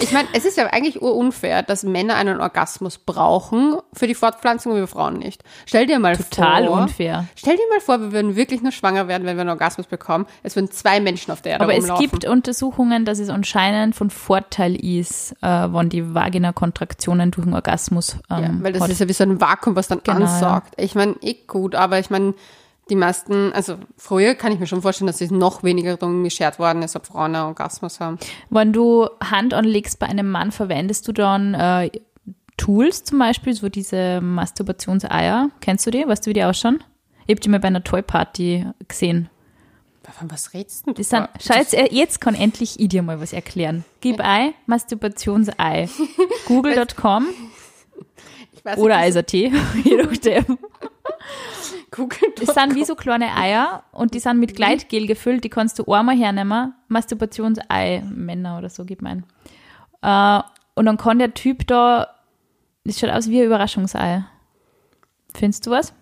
[0.01, 4.73] ich meine, es ist ja eigentlich unfair, dass Männer einen Orgasmus brauchen für die Fortpflanzung
[4.73, 5.43] und wir Frauen nicht.
[5.67, 6.67] Stell dir mal Total vor.
[6.67, 7.25] Total unfair.
[7.37, 10.27] Stell dir mal vor, wir würden wirklich nur schwanger werden, wenn wir einen Orgasmus bekommen.
[10.43, 12.05] Es würden zwei Menschen auf der Erde Aber rumlaufen.
[12.05, 17.55] es gibt Untersuchungen, dass es anscheinend von Vorteil ist, äh, wenn die Vagina-Kontraktionen durch den
[17.55, 18.91] Orgasmus ähm, Ja, weil das hat.
[18.91, 20.73] ist ja wie so ein Vakuum, was dann genau, ansaugt.
[20.77, 22.35] Ich meine, eh gut, aber ich meine,
[22.89, 26.59] die meisten, also früher kann ich mir schon vorstellen, dass es noch weniger darum geschert
[26.59, 28.19] worden ist, ob Frauen einen Orgasmus haben.
[28.51, 31.91] Wenn du Hand anlegst bei einem Mann, verwendest du dann äh,
[32.57, 35.51] Tools zum Beispiel, so diese Masturbationseier.
[35.61, 36.07] Kennst du die?
[36.07, 36.83] Weißt du, wie die ausschauen?
[37.27, 39.29] Ich habe die mal bei einer Toy-Party gesehen.
[40.13, 40.93] Von was redest du?
[40.93, 43.85] Das sind, schau, jetzt, jetzt kann endlich ich dir mal was erklären.
[44.01, 45.89] Gib ein Masturbationsei.
[46.47, 47.27] Google.com
[48.77, 50.59] oder ISAT, je nachdem.
[51.97, 52.19] Google.
[52.37, 54.57] Das sind wie so kleine Eier und die sind mit mhm.
[54.57, 55.45] Gleitgel gefüllt.
[55.45, 56.75] Die kannst du einmal hernehmen.
[56.89, 59.25] Masturbationsei, Männer oder so, gib mein.
[60.03, 60.41] Äh,
[60.75, 62.09] und dann kann der Typ da,
[62.85, 64.25] das schaut aus wie ein Überraschungsei.
[65.35, 65.93] Findest du was?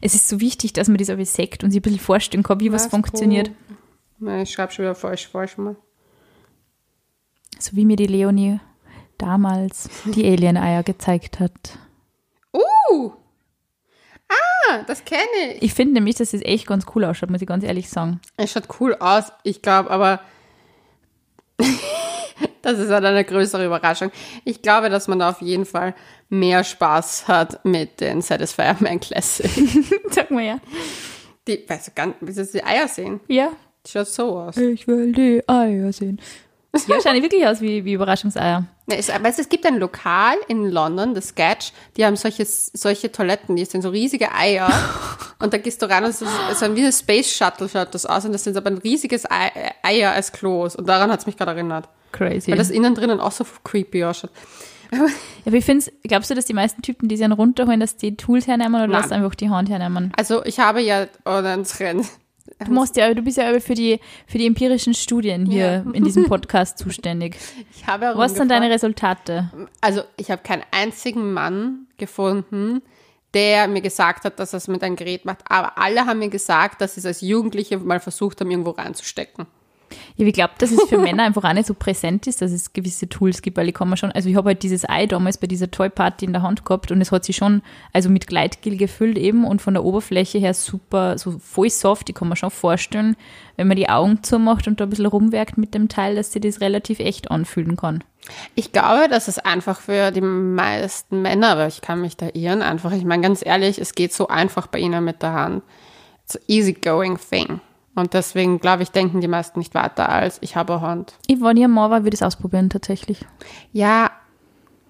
[0.00, 2.60] Es ist so wichtig, dass man das aber sagt und sich ein bisschen vorstellen kann,
[2.60, 3.50] wie was, was funktioniert.
[4.18, 5.76] Nein, ich schreibe schon wieder falsch, falsch mal.
[7.58, 8.60] So wie mir die Leonie
[9.18, 11.78] damals die Alien-Eier gezeigt hat.
[12.52, 13.12] Uh!
[14.68, 15.20] Ah, das kenne
[15.52, 15.62] ich.
[15.62, 18.20] Ich finde nämlich, dass es echt ganz cool ausschaut, muss ich ganz ehrlich sagen.
[18.36, 20.20] Es schaut cool aus, ich glaube, aber
[22.62, 24.10] das ist halt eine größere Überraschung.
[24.44, 25.94] Ich glaube, dass man da auf jeden Fall
[26.28, 29.50] mehr Spaß hat mit den Satisfier Man Classic.
[30.10, 30.60] Sag mal ja.
[31.46, 33.20] Die, weißt du, ganz, willst du die Eier sehen?
[33.28, 33.52] Ja.
[33.86, 34.56] Schaut so aus.
[34.56, 36.18] Ich will die Eier sehen.
[36.88, 38.66] Ja, schauen wirklich aus wie, wie Überraschungseier.
[38.86, 43.10] Ja, es, weißt, es gibt ein Lokal in London, das Sketch, die haben solche, solche
[43.10, 44.70] Toiletten, die sind so riesige Eier.
[45.38, 48.04] und da gehst du rein und es ist so wie ein Space Shuttle schaut das
[48.04, 50.76] aus und das sind aber ein riesiges Ei, Eier als Klos.
[50.76, 51.88] Und daran hat es mich gerade erinnert.
[52.12, 52.50] Crazy.
[52.50, 54.30] Weil das innen drinnen auch so creepy ausschaut.
[54.92, 55.06] ja,
[55.46, 58.46] aber ich finde glaubst du, dass die meisten Typen, die sie runterholen, dass die Tools
[58.46, 60.12] hernehmen oder lässt einfach die Hand hernehmen?
[60.16, 61.64] Also ich habe ja unseren
[62.64, 65.92] Du musst ja, du bist ja für die, für die empirischen Studien hier ja.
[65.92, 67.36] in diesem Podcast zuständig.
[67.74, 69.50] Ich habe Was sind deine Resultate?
[69.80, 72.82] Also, ich habe keinen einzigen Mann gefunden,
[73.32, 75.40] der mir gesagt hat, dass er es mit einem Gerät macht.
[75.48, 79.46] Aber alle haben mir gesagt, dass sie es als Jugendliche mal versucht haben, irgendwo reinzustecken.
[80.16, 82.72] Ja, ich glaube, dass es für Männer einfach auch nicht so präsent ist, dass es
[82.72, 85.38] gewisse Tools gibt, weil ich kann mir schon, also ich habe halt dieses Ei damals
[85.38, 88.26] bei dieser Toy Party in der Hand gehabt und es hat sich schon, also mit
[88.26, 92.36] Gleitgel gefüllt eben und von der Oberfläche her super, so voll soft, ich kann mir
[92.36, 93.16] schon vorstellen,
[93.56, 96.42] wenn man die Augen zumacht und da ein bisschen rumwerkt mit dem Teil, dass sich
[96.42, 98.02] das relativ echt anfühlen kann.
[98.54, 102.62] Ich glaube, dass es einfach für die meisten Männer, aber ich kann mich da irren,
[102.62, 105.62] einfach, ich meine ganz ehrlich, es geht so einfach bei ihnen mit der Hand.
[106.24, 107.60] It's an easygoing thing.
[107.94, 111.14] Und deswegen, glaube ich, denken die meisten nicht weiter als ich habe eine Hand.
[111.26, 113.24] Ich war nie mal, würde es ausprobieren tatsächlich.
[113.72, 114.10] Ja,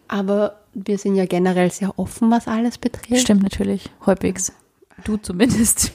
[0.08, 3.20] aber wir sind ja generell sehr offen, was alles betrifft.
[3.20, 4.52] Stimmt natürlich, halbwegs.
[5.04, 5.92] Du zumindest.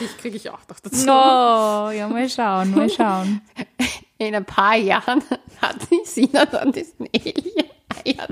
[0.00, 1.04] Dich kriege ich auch noch dazu.
[1.04, 3.40] Oh, ja, mal schauen, mal schauen.
[4.18, 5.22] In ein paar Jahren
[5.60, 8.28] hat die Sina dann diesen Alien-Eier.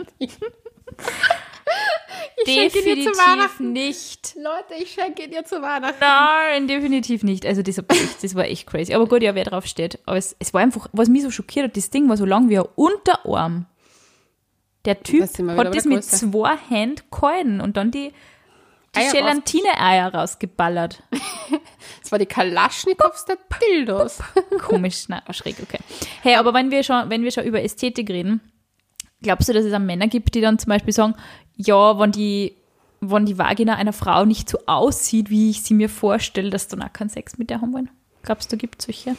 [2.47, 4.35] definitiv nicht.
[4.37, 6.01] Leute, ich schenke dir zu Weihnachten.
[6.01, 7.47] Nein, definitiv nicht.
[7.47, 7.81] Also das,
[8.23, 8.95] das war echt crazy.
[8.95, 9.99] Aber gut, ja, wer drauf steht.
[10.07, 12.49] Aber es, es war einfach, was mich so schockiert hat, das Ding war so lang
[12.49, 13.67] wie ein Unterarm.
[14.85, 18.13] Der Typ hat das mit zwei Händen gehalten und dann die,
[18.95, 21.03] die Gelatine-Eier rausgeballert.
[22.03, 24.19] Das war die Kalaschnikows der Dildos.
[24.61, 25.79] Komisch, na, schräg, okay.
[26.23, 28.43] Hey, aber wenn wir schon, wenn wir schon über Ästhetik reden,
[29.23, 31.15] glaubst du, dass es auch Männer gibt, die dann zum Beispiel sagen,
[31.57, 32.55] ja, wenn die,
[33.01, 36.83] wenn die Vagina einer Frau nicht so aussieht, wie ich sie mir vorstelle, dass dann
[36.83, 37.91] auch keinen Sex mit der haben wollen?
[38.23, 39.17] Glaubst du, gibt es solche?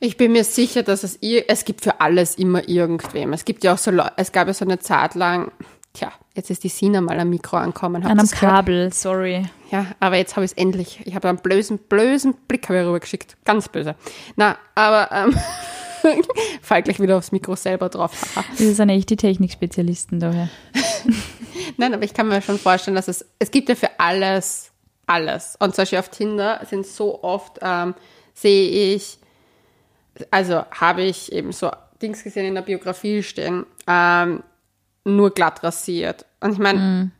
[0.00, 3.32] Ich bin mir sicher, dass es, es gibt für alles immer irgendwem.
[3.32, 5.50] Es gibt ja auch so, es gab ja so eine Zeit lang,
[5.92, 8.02] tja, jetzt ist die Sina mal am Mikro ankommen.
[8.04, 8.54] Habt An einem ihr's gehört?
[8.54, 9.46] Kabel, sorry.
[9.70, 11.00] Ja, aber jetzt habe ich es endlich.
[11.04, 13.36] Ich habe einen blösen, blösen Blick rübergeschickt.
[13.44, 13.94] Ganz böse.
[14.36, 15.34] Na, aber ähm,
[16.62, 18.12] fall gleich wieder aufs Mikro selber drauf.
[18.58, 20.48] Das sind echt die Technikspezialisten daher.
[21.76, 24.72] Nein, aber ich kann mir schon vorstellen, dass es, es gibt ja für alles,
[25.06, 25.56] alles.
[25.58, 27.94] Und zum Beispiel auf Tinder sind so oft, ähm,
[28.32, 29.18] sehe ich,
[30.30, 34.42] also habe ich eben so Dings gesehen in der Biografie stehen, ähm,
[35.04, 36.24] nur glatt rasiert.
[36.40, 37.10] Und ich meine,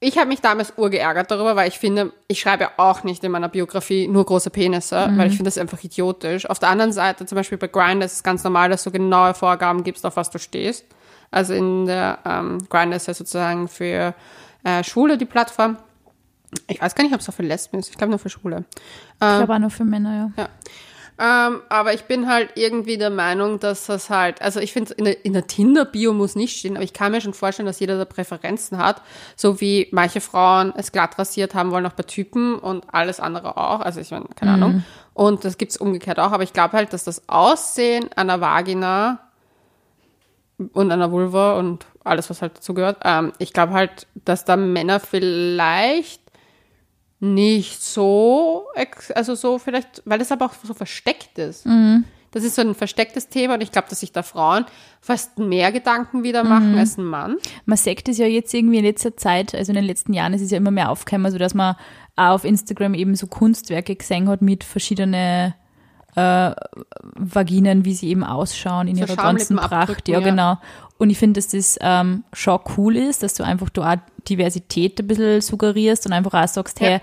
[0.00, 3.48] ich habe mich damals urgeärgert darüber, weil ich finde, ich schreibe auch nicht in meiner
[3.48, 6.48] Biografie nur große Penisse, weil ich finde das einfach idiotisch.
[6.48, 9.32] Auf der anderen Seite, zum Beispiel bei Grindr ist es ganz normal, dass du genaue
[9.34, 10.84] Vorgaben gibst, auf was du stehst.
[11.30, 14.14] Also in der ähm, Grindr ist ja sozusagen für
[14.64, 15.76] äh, Schwule die Plattform.
[16.68, 17.90] Ich weiß gar nicht, ob es auch für Lesben ist.
[17.90, 18.64] Ich glaube nur für Schwule.
[19.14, 20.44] Ich glaube auch nur für Männer, ja.
[20.44, 20.48] Ja.
[21.16, 25.04] Ähm, aber ich bin halt irgendwie der Meinung, dass das halt, also ich finde, in
[25.04, 27.96] der, in der Tinder-Bio muss nicht stehen, aber ich kann mir schon vorstellen, dass jeder
[27.98, 29.00] da Präferenzen hat,
[29.36, 33.56] so wie manche Frauen es glatt rasiert haben wollen, auch bei Typen und alles andere
[33.56, 34.82] auch, also ich meine, keine Ahnung.
[35.12, 39.20] Und das gibt's umgekehrt auch, aber ich glaube halt, dass das Aussehen einer Vagina
[40.72, 44.56] und einer Vulva und alles, was halt dazu gehört, ähm, ich glaube halt, dass da
[44.56, 46.22] Männer vielleicht
[47.20, 48.66] nicht so,
[49.14, 51.64] also so vielleicht, weil das aber auch so versteckt ist.
[52.32, 54.66] Das ist so ein verstecktes Thema und ich glaube, dass sich da Frauen
[55.00, 57.36] fast mehr Gedanken wieder machen als ein Mann.
[57.64, 60.42] Man sagt es ja jetzt irgendwie in letzter Zeit, also in den letzten Jahren ist
[60.42, 61.76] es ja immer mehr aufgekommen, also dass man
[62.16, 65.54] auch auf Instagram eben so Kunstwerke gesehen hat mit verschiedene
[66.16, 66.52] äh,
[67.16, 70.08] Vaginen, wie sie eben ausschauen in So ihrer ganzen Pracht.
[70.08, 70.24] Ja, ja.
[70.24, 70.58] genau.
[70.98, 73.96] Und ich finde, dass das ähm, schon cool ist, dass du einfach da auch
[74.28, 76.86] Diversität ein bisschen suggerierst und einfach auch sagst, Ja.
[76.88, 77.00] hey,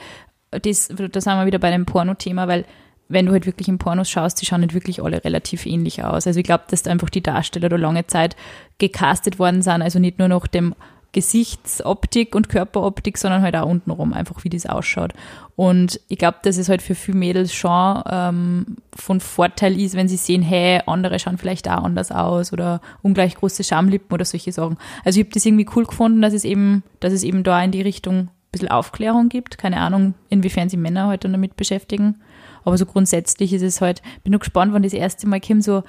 [0.61, 2.65] das, da sind wir wieder bei dem Porno-Thema, weil
[3.09, 6.27] wenn du halt wirklich in Pornos schaust, die schauen nicht wirklich alle relativ ähnlich aus.
[6.27, 8.35] Also ich glaube, dass einfach die Darsteller da lange Zeit
[8.77, 10.73] gecastet worden sind, also nicht nur nach dem
[11.13, 15.13] Gesichtsoptik und Körperoptik, sondern halt auch untenrum, einfach wie das ausschaut.
[15.55, 20.07] Und ich glaube, dass es halt für viele Mädels schon ähm, von Vorteil ist, wenn
[20.07, 24.51] sie sehen, hey, andere schauen vielleicht auch anders aus oder ungleich große Schamlippen oder solche
[24.51, 24.77] Sachen.
[25.03, 27.71] Also ich habe das irgendwie cool gefunden, dass es eben, dass es eben da in
[27.71, 29.57] die Richtung ein bisschen Aufklärung gibt.
[29.57, 32.21] Keine Ahnung, inwiefern sich Männer heute damit beschäftigen.
[32.63, 35.83] Aber so grundsätzlich ist es halt, bin nur gespannt, wann das erste Mal kommt, so,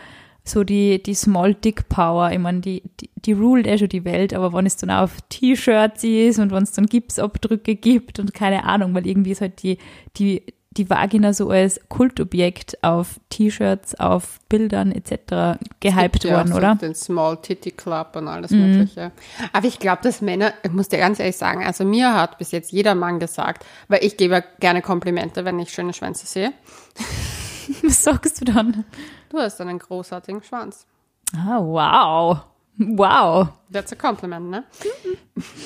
[0.44, 2.30] so die, die Small Dick Power.
[2.32, 5.02] Ich meine, die, die, die ruled eh schon die Welt, aber wenn es dann auch
[5.02, 9.40] auf T-Shirts ist und wenn es dann Gipsabdrücke gibt und keine Ahnung, weil irgendwie ist
[9.40, 9.78] halt die,
[10.16, 10.42] die,
[10.76, 15.60] die Vagina so als Kultobjekt auf T-Shirts, auf Bildern etc.
[15.80, 16.74] gehypt ja worden, so oder?
[16.74, 16.78] Mhm.
[16.78, 19.12] Den Small Titty Club und alles Mögliche.
[19.52, 22.50] Aber ich glaube, dass Männer, ich muss dir ganz ehrlich sagen, also mir hat bis
[22.50, 26.52] jetzt jeder Mann gesagt, weil ich gebe ja gerne Komplimente, wenn ich schöne Schwänze sehe.
[27.82, 28.84] Was sagst du dann?
[29.32, 30.86] Du hast einen großartigen Schwanz.
[31.34, 32.40] Ah, wow.
[32.76, 33.48] Wow.
[33.72, 34.64] That's a compliment, ne?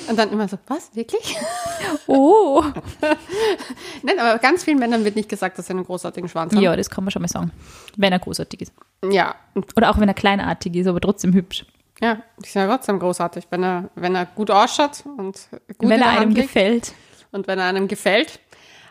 [0.08, 1.36] Und dann immer so, was, wirklich?
[2.06, 2.62] Oh.
[4.02, 6.62] Nein, aber ganz vielen Männern wird nicht gesagt, dass sie einen großartigen Schwanz haben.
[6.62, 7.50] Ja, das kann man schon mal sagen.
[7.96, 8.72] Wenn er großartig ist.
[9.10, 9.34] Ja,
[9.76, 11.66] Oder auch wenn er kleinartig ist, aber trotzdem hübsch.
[12.00, 15.88] ja, die sind ja trotzdem großartig, wenn er, wenn er gut ausschaut und gut in
[15.88, 16.92] wenn er einem liegt gefällt.
[17.32, 18.38] und wenn er einem gefällt.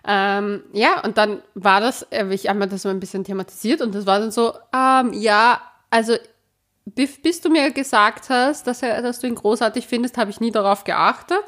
[0.07, 3.81] Ähm, ja, und dann war das, äh, ich habe mir das so ein bisschen thematisiert
[3.81, 6.15] und das war dann so, ähm, ja, also
[6.85, 10.51] bis, du mir gesagt hast, dass, er, dass du ihn großartig findest, habe ich nie
[10.51, 11.43] darauf geachtet.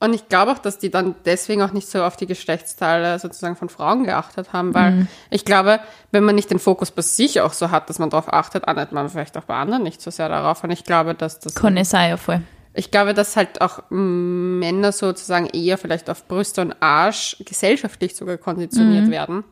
[0.00, 3.54] Und ich glaube auch, dass die dann deswegen auch nicht so auf die Geschlechtsteile sozusagen
[3.54, 5.78] von Frauen geachtet haben, weil ich glaube,
[6.10, 8.90] wenn man nicht den Fokus bei sich auch so hat, dass man darauf achtet, achtet
[8.90, 10.64] man vielleicht auch bei anderen nicht so sehr darauf.
[10.64, 12.40] Und ich glaube, dass das Kann es sein, ja voll.
[12.74, 18.38] Ich glaube, dass halt auch Männer sozusagen eher vielleicht auf Brüste und Arsch gesellschaftlich sogar
[18.38, 19.44] konditioniert werden.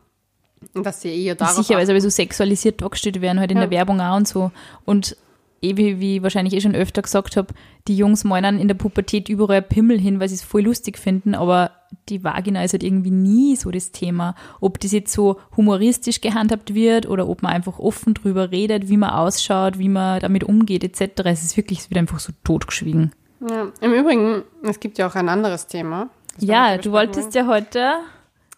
[0.73, 1.87] Und dass sie eher darauf Sicher, weil achten.
[1.87, 3.63] sowieso sexualisiert dargestellt werden, halt in Ja.
[3.67, 4.51] der Werbung auch und so.
[4.85, 5.15] Und
[5.61, 7.53] eh, wie, wie ich wahrscheinlich eh schon öfter gesagt habe,
[7.87, 11.35] die Jungs meinen in der Pubertät überall Pimmel hin, weil sie es voll lustig finden,
[11.35, 11.71] aber
[12.09, 14.35] die Vagina ist halt irgendwie nie so das Thema.
[14.59, 18.97] Ob das jetzt so humoristisch gehandhabt wird oder ob man einfach offen drüber redet, wie
[18.97, 21.21] man ausschaut, wie man damit umgeht, etc.
[21.25, 23.11] Es ist wirklich, es wird einfach so totgeschwiegen.
[23.47, 23.71] Ja.
[23.81, 26.09] Im Übrigen, es gibt ja auch ein anderes Thema.
[26.39, 27.95] Ja, du wolltest ja heute.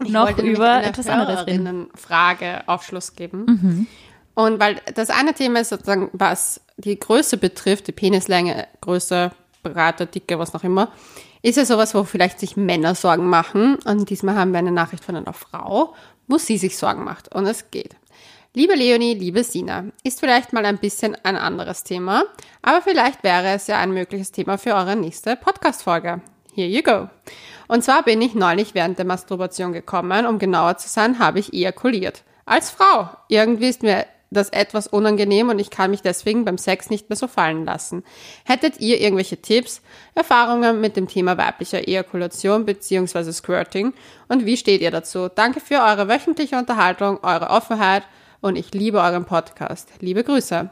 [0.03, 1.63] Ich noch über etwas anderes reden.
[1.63, 1.87] Mhm.
[1.95, 3.87] Frage Aufschluss geben.
[4.35, 9.31] Und weil das eine Thema ist sozusagen, was die Größe betrifft, die Penislänge, Größe,
[9.61, 10.91] Breite, Dicke, was noch immer,
[11.41, 13.77] ist ja sowas, wo vielleicht sich Männer Sorgen machen.
[13.85, 15.93] Und diesmal haben wir eine Nachricht von einer Frau,
[16.27, 17.33] wo sie sich Sorgen macht.
[17.35, 17.95] Und es geht.
[18.55, 22.23] Liebe Leonie, liebe Sina, ist vielleicht mal ein bisschen ein anderes Thema,
[22.61, 26.21] aber vielleicht wäre es ja ein mögliches Thema für eure nächste Podcast-Folge.
[26.53, 27.09] Here you go.
[27.67, 31.51] Und zwar bin ich neulich während der Masturbation gekommen, um genauer zu sein, habe ich
[31.51, 32.21] ejakuliert.
[32.45, 33.09] Als Frau.
[33.27, 37.15] Irgendwie ist mir das etwas unangenehm und ich kann mich deswegen beim Sex nicht mehr
[37.15, 38.03] so fallen lassen.
[38.43, 39.81] Hättet ihr irgendwelche Tipps,
[40.15, 43.31] Erfahrungen mit dem Thema weiblicher Ejakulation bzw.
[43.31, 43.93] Squirting
[44.27, 45.29] und wie steht ihr dazu?
[45.33, 48.03] Danke für eure wöchentliche Unterhaltung, eure Offenheit
[48.41, 49.89] und ich liebe euren Podcast.
[49.99, 50.69] Liebe Grüße.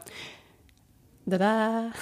[1.24, 1.92] Dada.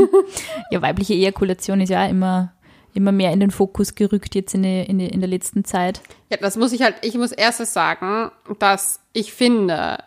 [0.70, 2.52] ja, weibliche Ejakulation ist ja immer
[2.96, 6.00] immer mehr in den Fokus gerückt jetzt in, die, in, die, in der letzten Zeit.
[6.30, 9.98] Ja, das muss ich halt, ich muss erst sagen, dass ich finde,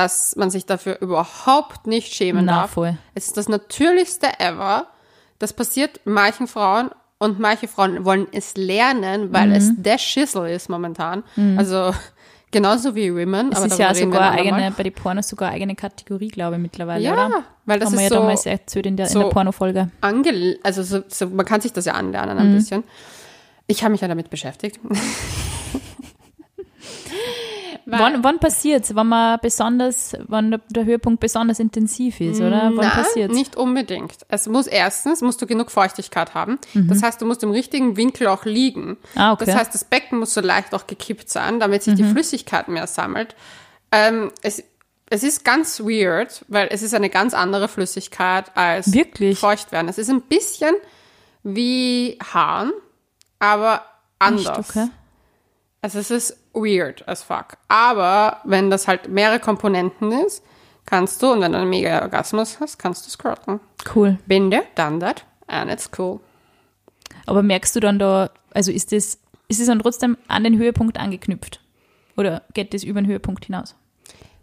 [0.00, 2.70] dass man sich dafür überhaupt nicht schämen Na, darf.
[2.72, 2.96] voll.
[3.14, 4.86] Es ist das Natürlichste ever.
[5.38, 9.54] Das passiert manchen Frauen und manche Frauen wollen es lernen, weil Mhm.
[9.54, 11.22] es der Schissel ist momentan.
[11.58, 11.92] Also
[12.50, 13.50] genauso wie Women.
[13.52, 16.56] Es aber ist ja wir sogar eigene, bei den Pornos sogar eine eigene Kategorie, glaube
[16.56, 17.44] ich, mittlerweile, Ja, oder?
[17.66, 19.90] weil das Haben wir ist ja so- damals erzählt in der, in so- der Pornofolge.
[20.00, 22.42] Ange also so, so, man kann sich das ja anlernen Mhm.
[22.42, 22.84] ein bisschen.
[23.66, 24.80] Ich habe mich ja damit beschäftigt.
[27.98, 28.94] Wann, wann passiert's?
[28.94, 32.70] Wenn man besonders, wenn der, Höhepunkt besonders intensiv ist, oder?
[32.74, 33.34] Wann Nein, passiert's?
[33.34, 34.18] nicht unbedingt.
[34.28, 36.58] Es muss erstens, musst du genug Feuchtigkeit haben.
[36.74, 36.88] Mhm.
[36.88, 38.96] Das heißt, du musst im richtigen Winkel auch liegen.
[39.14, 39.44] Ah, okay.
[39.44, 39.46] Mhm.
[39.46, 42.86] Das heißt, das Becken muss so leicht auch gekippt sein, damit sich die Flüssigkeit mehr
[42.86, 43.34] sammelt.
[43.92, 44.62] Ähm, es,
[45.10, 49.38] es ist ganz weird, weil es ist eine ganz andere Flüssigkeit als Wirklich?
[49.38, 49.88] feucht werden.
[49.88, 50.74] Es ist ein bisschen
[51.42, 52.72] wie Haaren,
[53.38, 53.84] aber
[54.18, 54.58] anders.
[54.58, 54.88] Echt, okay.
[55.82, 57.56] Also es ist weird as fuck.
[57.68, 60.42] Aber wenn das halt mehrere Komponenten ist,
[60.86, 63.60] kannst du, und wenn du einen mega Orgasmus hast, kannst du squirten.
[63.94, 64.18] Cool.
[64.28, 66.20] There, done that, and it's cool.
[67.26, 70.98] Aber merkst du dann da, also ist das, ist es dann trotzdem an den Höhepunkt
[70.98, 71.60] angeknüpft?
[72.16, 73.76] Oder geht das über den Höhepunkt hinaus?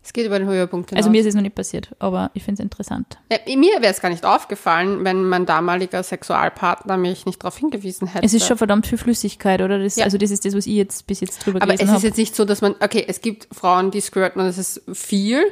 [0.08, 1.00] Es geht über den Höhepunkt hinaus.
[1.04, 3.18] Also mir ist es noch nicht passiert, aber ich finde es interessant.
[3.30, 8.08] Ja, mir wäre es gar nicht aufgefallen, wenn mein damaliger Sexualpartner mich nicht darauf hingewiesen
[8.08, 8.26] hätte.
[8.26, 9.78] Es ist schon verdammt viel Flüssigkeit, oder?
[9.80, 10.06] Das, Ja.
[10.06, 12.08] Also das ist das, was ich jetzt bis jetzt drüber Aber es gelesen ist habe.
[12.08, 15.44] jetzt nicht so, dass man, okay, es gibt Frauen, die squirten und es ist viel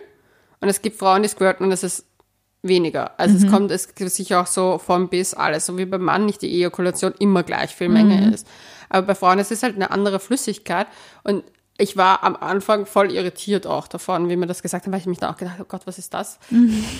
[0.61, 2.05] und es gibt Frauen, die squirten und es ist
[2.63, 3.19] weniger.
[3.19, 3.43] Also Mhm.
[3.45, 6.41] es kommt, es gibt sicher auch so vom bis alles, so wie beim Mann nicht
[6.41, 8.33] die Ejakulation immer gleich viel Menge Mhm.
[8.33, 8.47] ist.
[8.87, 10.87] Aber bei Frauen es ist halt eine andere Flüssigkeit
[11.23, 11.43] und
[11.77, 15.05] ich war am Anfang voll irritiert auch davon, wie mir das gesagt haben, weil ich
[15.07, 16.39] mich dann auch gedacht, oh Gott, was ist das?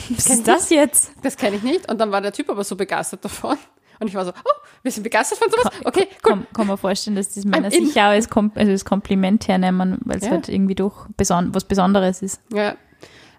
[0.09, 1.11] Was ist das jetzt?
[1.23, 1.89] Das kenne ich nicht.
[1.89, 3.57] Und dann war der Typ aber so begeistert davon.
[3.99, 4.51] Und ich war so, oh,
[4.83, 5.71] wir sind begeistert von sowas.
[5.85, 6.31] Okay, cool.
[6.33, 9.99] Kann, kann man vorstellen, dass das Männer sicher auch als, Kom also als Kompliment hernehmen,
[10.03, 10.31] weil es Ja.
[10.31, 12.41] halt irgendwie doch beson was Besonderes ist.
[12.53, 12.75] Ja.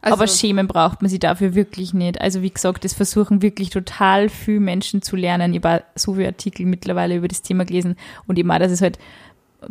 [0.00, 2.20] Also, Aber schämen braucht man sich dafür wirklich nicht.
[2.20, 5.52] Also wie gesagt, das versuchen wirklich total viele Menschen zu lernen.
[5.52, 8.80] Ich habe so viele Artikel mittlerweile über das Thema gelesen und eben auch, dass es
[8.80, 8.98] halt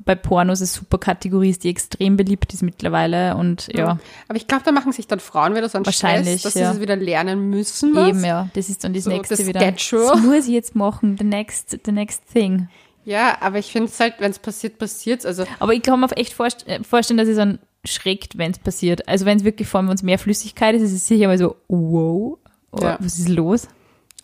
[0.04, 4.48] bei Pornos eine super Kategorie ist, die extrem beliebt ist mittlerweile und ja, aber ich
[4.48, 6.70] glaube, da machen sich dann Frauen wieder so einen Wahrscheinlich, Stress, dass ja.
[6.72, 7.96] sie es wieder lernen müssen.
[7.96, 8.10] Was?
[8.10, 9.60] eben ja, das ist dann das So, nächste das wieder.
[9.78, 10.12] Schedule.
[10.12, 12.68] Das muss ich jetzt machen, the next, the next thing.
[13.06, 16.12] Ja, aber ich finde es halt, wenn es passiert, passiert Also Aber ich kann mir
[16.18, 19.08] echt vorst äh, vorstellen, dass es dann schreckt, wenn es passiert.
[19.08, 21.38] Also wenn es wirklich vor allem, wenn es mehr Flüssigkeit ist, ist es sicher mal
[21.38, 22.40] so, wow,
[22.72, 22.98] oh, Ja.
[23.00, 23.68] was ist los?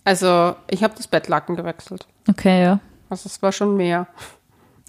[0.03, 2.07] Also ich habe das Bettlaken gewechselt.
[2.27, 2.79] Okay, ja.
[3.09, 4.07] Also es war schon mehr.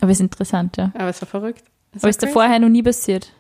[0.03, 0.91] Aber ist interessant, ja.
[0.95, 1.63] Aber es war verrückt.
[1.95, 3.33] Es Aber ist da vorher noch nie passiert?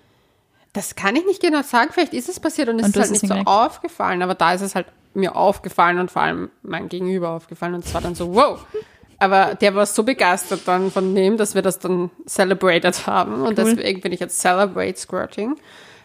[0.73, 1.91] Das kann ich nicht genau sagen.
[1.93, 4.23] Vielleicht ist es passiert und es Und ist halt nicht so aufgefallen.
[4.23, 7.75] Aber da ist es halt mir aufgefallen und vor allem mein Gegenüber aufgefallen.
[7.75, 8.65] Und es war dann so, wow.
[9.19, 13.43] Aber der war so begeistert dann von dem, dass wir das dann celebrated haben.
[13.43, 13.75] Und Cool.
[13.75, 15.57] deswegen bin ich jetzt Celebrate Squirting.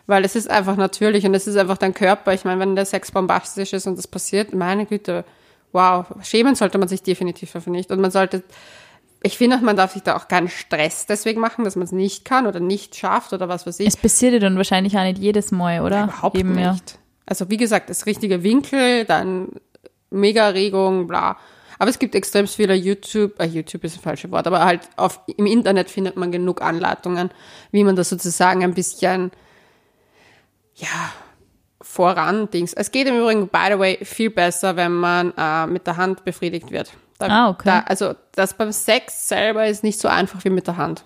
[0.08, 2.34] Weil es ist einfach natürlich und es ist einfach dein Körper.
[2.34, 5.24] Ich meine, wenn der Sex bombastisch ist und das passiert, meine Güte,
[5.72, 7.92] wow, schämen sollte man sich definitiv dafür nicht.
[7.92, 8.44] Und man sollte,
[9.28, 11.92] ich finde auch, man darf sich da auch keinen Stress deswegen machen, dass man es
[11.92, 13.88] nicht kann oder nicht schafft oder was weiß ich.
[13.88, 16.06] Es passiert ja dann wahrscheinlich auch nicht jedes Mal, oder?
[16.06, 16.92] Überhaupt Eben, nicht.
[16.92, 16.98] Ja.
[17.26, 19.50] Also wie gesagt, das richtige Winkel, dann
[20.10, 21.38] Mega-Regung, bla.
[21.78, 25.20] Aber es gibt extrem viele YouTube, äh, YouTube ist ein falsches Wort, aber halt auf,
[25.28, 27.30] im Internet findet man genug Anleitungen,
[27.72, 29.32] wie man das sozusagen ein bisschen,
[30.76, 31.12] ja,
[31.82, 32.74] voran Dings.
[32.74, 36.24] Es geht im Übrigen, by the way, viel besser, wenn man äh, mit der Hand
[36.24, 36.92] befriedigt wird.
[37.20, 37.64] Da, Ah, okay.
[37.66, 41.04] Da, also das beim Sex selber ist nicht so einfach wie mit der Hand.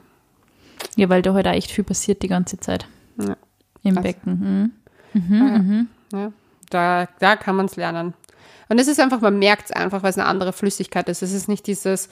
[0.96, 2.86] ja, weil da halt auch echt viel passiert die ganze Zeit.
[3.20, 3.38] Ja.
[3.84, 4.74] Im Also- Becken.
[5.14, 5.88] Mhm.
[6.14, 6.32] Ja,
[6.70, 8.14] da, da kann man es lernen.
[8.70, 11.22] Und es ist einfach, man merkt es einfach, weil es eine andere Flüssigkeit ist.
[11.22, 12.08] Es ist nicht dieses,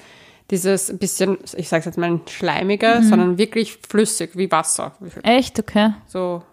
[0.52, 4.94] dieses bisschen, ich sage jetzt mal schleimiger, sondern wirklich flüssig, wie Wasser.
[5.24, 5.60] Echt?
[5.60, 5.94] Okay.
[6.08, 6.44] So,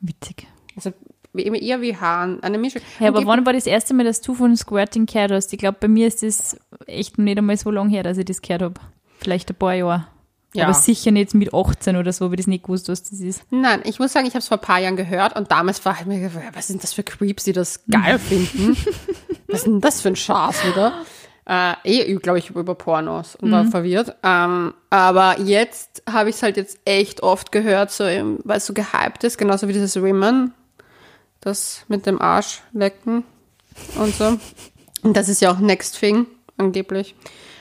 [0.00, 0.46] Witzig.
[0.76, 0.92] also
[1.38, 2.82] wie, eher wie Haaren, eine Mischung.
[3.00, 5.52] Ja, aber wann war das erste Mal, dass du von Squirting gehört hast?
[5.52, 8.42] Ich glaube, bei mir ist das echt nicht einmal so lange her, dass ich das
[8.42, 8.80] gehört habe.
[9.18, 10.06] Vielleicht ein paar Jahre.
[10.54, 10.64] Ja.
[10.64, 13.42] Aber sicher nicht mit 18 oder so, weil ich das nicht gewusst, was das ist.
[13.50, 15.96] Nein, ich muss sagen, ich habe es vor ein paar Jahren gehört und damals war
[16.00, 18.76] ich mir, was sind das für Creeps, die das geil finden?
[19.46, 21.04] was ist denn das für ein Schatz, oder?
[21.48, 24.14] Äh, eh, glaube ich, über Pornos und war verwirrt.
[24.22, 28.74] Ähm, aber jetzt habe ich es halt jetzt echt oft gehört, so weil es so
[28.74, 30.52] gehypt ist, genauso wie dieses Women,
[31.40, 33.24] das mit dem Arsch lecken
[33.96, 34.38] und so.
[35.02, 36.26] Und das ist ja auch Next Thing,
[36.56, 37.14] angeblich.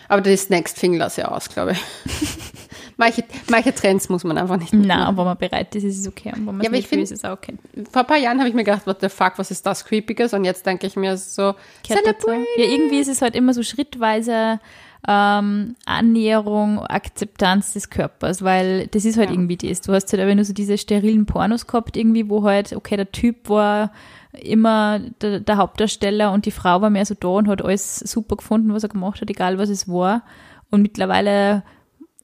[0.09, 1.80] Aber das Next Thing lasse ich aus, glaube ich.
[2.97, 6.30] manche, manche Trends muss man einfach nicht Na, wenn man bereit ist, ist es okay.
[6.30, 7.55] Und wenn man Ja, aber nicht ich will, find- ist es auch okay.
[7.91, 10.34] vor ein paar Jahren habe ich mir gedacht, what the fuck, was ist das Creepiges?
[10.34, 11.53] Und jetzt denke ich mir so,
[11.86, 12.45] celebrate.
[12.57, 14.59] Ja, irgendwie ist es halt immer so schrittweise
[15.07, 19.35] ähm, Annäherung, Akzeptanz des Körpers, weil das ist halt Ja.
[19.35, 19.81] irgendwie das.
[19.81, 23.11] Du hast halt aber nur so diese sterilen Pornos gehabt, irgendwie, wo halt, okay, der
[23.11, 23.91] Typ war
[24.33, 28.35] immer der, der Hauptdarsteller und die Frau war mehr so da und hat alles super
[28.35, 30.23] gefunden, was er gemacht hat, egal was es war.
[30.69, 31.63] Und mittlerweile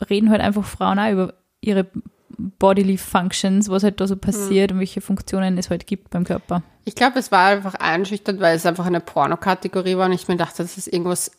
[0.09, 1.87] reden halt einfach Frauen auch über ihre
[2.37, 6.63] Bodily Functions, was halt da so passiert und welche Funktionen es halt gibt beim Körper.
[6.83, 10.35] Ich glaube, es war einfach einschüchternd, weil es einfach eine Pornokategorie war und ich mir
[10.35, 11.31] dachte, das ist irgendwas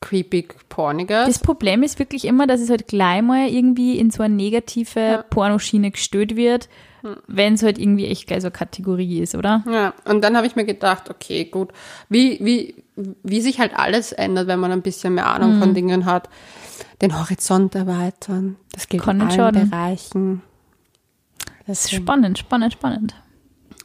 [0.00, 1.26] creepy porniges.
[1.26, 5.00] Das Problem ist wirklich immer, dass es halt gleich mal irgendwie in so eine negative
[5.00, 5.22] Ja.
[5.22, 6.68] Pornoschiene gestellt wird,
[7.26, 9.62] wenn es halt irgendwie echt gleich so eine Kategorie ist, oder?
[9.70, 11.70] Ja, und dann habe ich mir gedacht, okay, gut,
[12.08, 12.74] wie, wie,
[13.22, 15.60] wie sich halt alles ändert, wenn man ein bisschen mehr Ahnung Mhm.
[15.60, 16.28] von Dingen hat.
[17.02, 18.56] Den Horizont erweitern.
[18.72, 19.70] Das gilt Kann in allen schaden.
[19.70, 20.42] Bereichen.
[21.66, 23.14] Das ist spannend, spannend, spannend.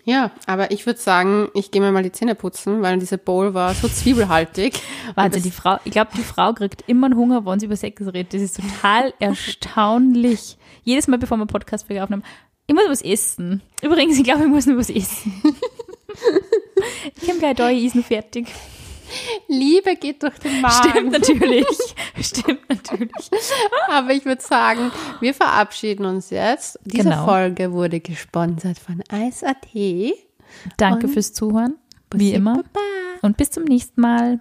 [0.05, 3.55] Ja, aber ich würde sagen, ich gehe mir mal die Zähne putzen, weil diese Bowl
[3.55, 4.79] war so zwiebelhaltig.
[5.15, 8.01] Warte, die Frau, ich glaube, die Frau kriegt immer einen Hunger, wenn sie über Sex
[8.05, 8.35] redet.
[8.35, 10.57] Das ist total erstaunlich.
[10.83, 12.23] Jedes Mal, bevor wir Podcast-Folge aufnehmen,
[12.67, 13.63] ich muss was essen.
[13.81, 15.41] Übrigens, ich glaube, ich muss noch was essen.
[17.21, 18.47] ich habe gleich da, ich ist noch fertig.
[19.47, 20.89] Liebe geht durch den Magen.
[20.91, 21.67] Stimmt natürlich.
[22.21, 23.29] Stimmt natürlich.
[23.89, 26.79] Aber ich würde sagen, wir verabschieden uns jetzt.
[26.85, 27.25] Diese Genau.
[27.25, 29.57] Folge wurde gesponsert von Eis.at.
[30.77, 31.75] Danke Und- fürs Zuhören.
[32.13, 32.55] Wie immer.
[32.55, 32.79] Baba.
[33.21, 34.39] Und bis zum nächsten Mal.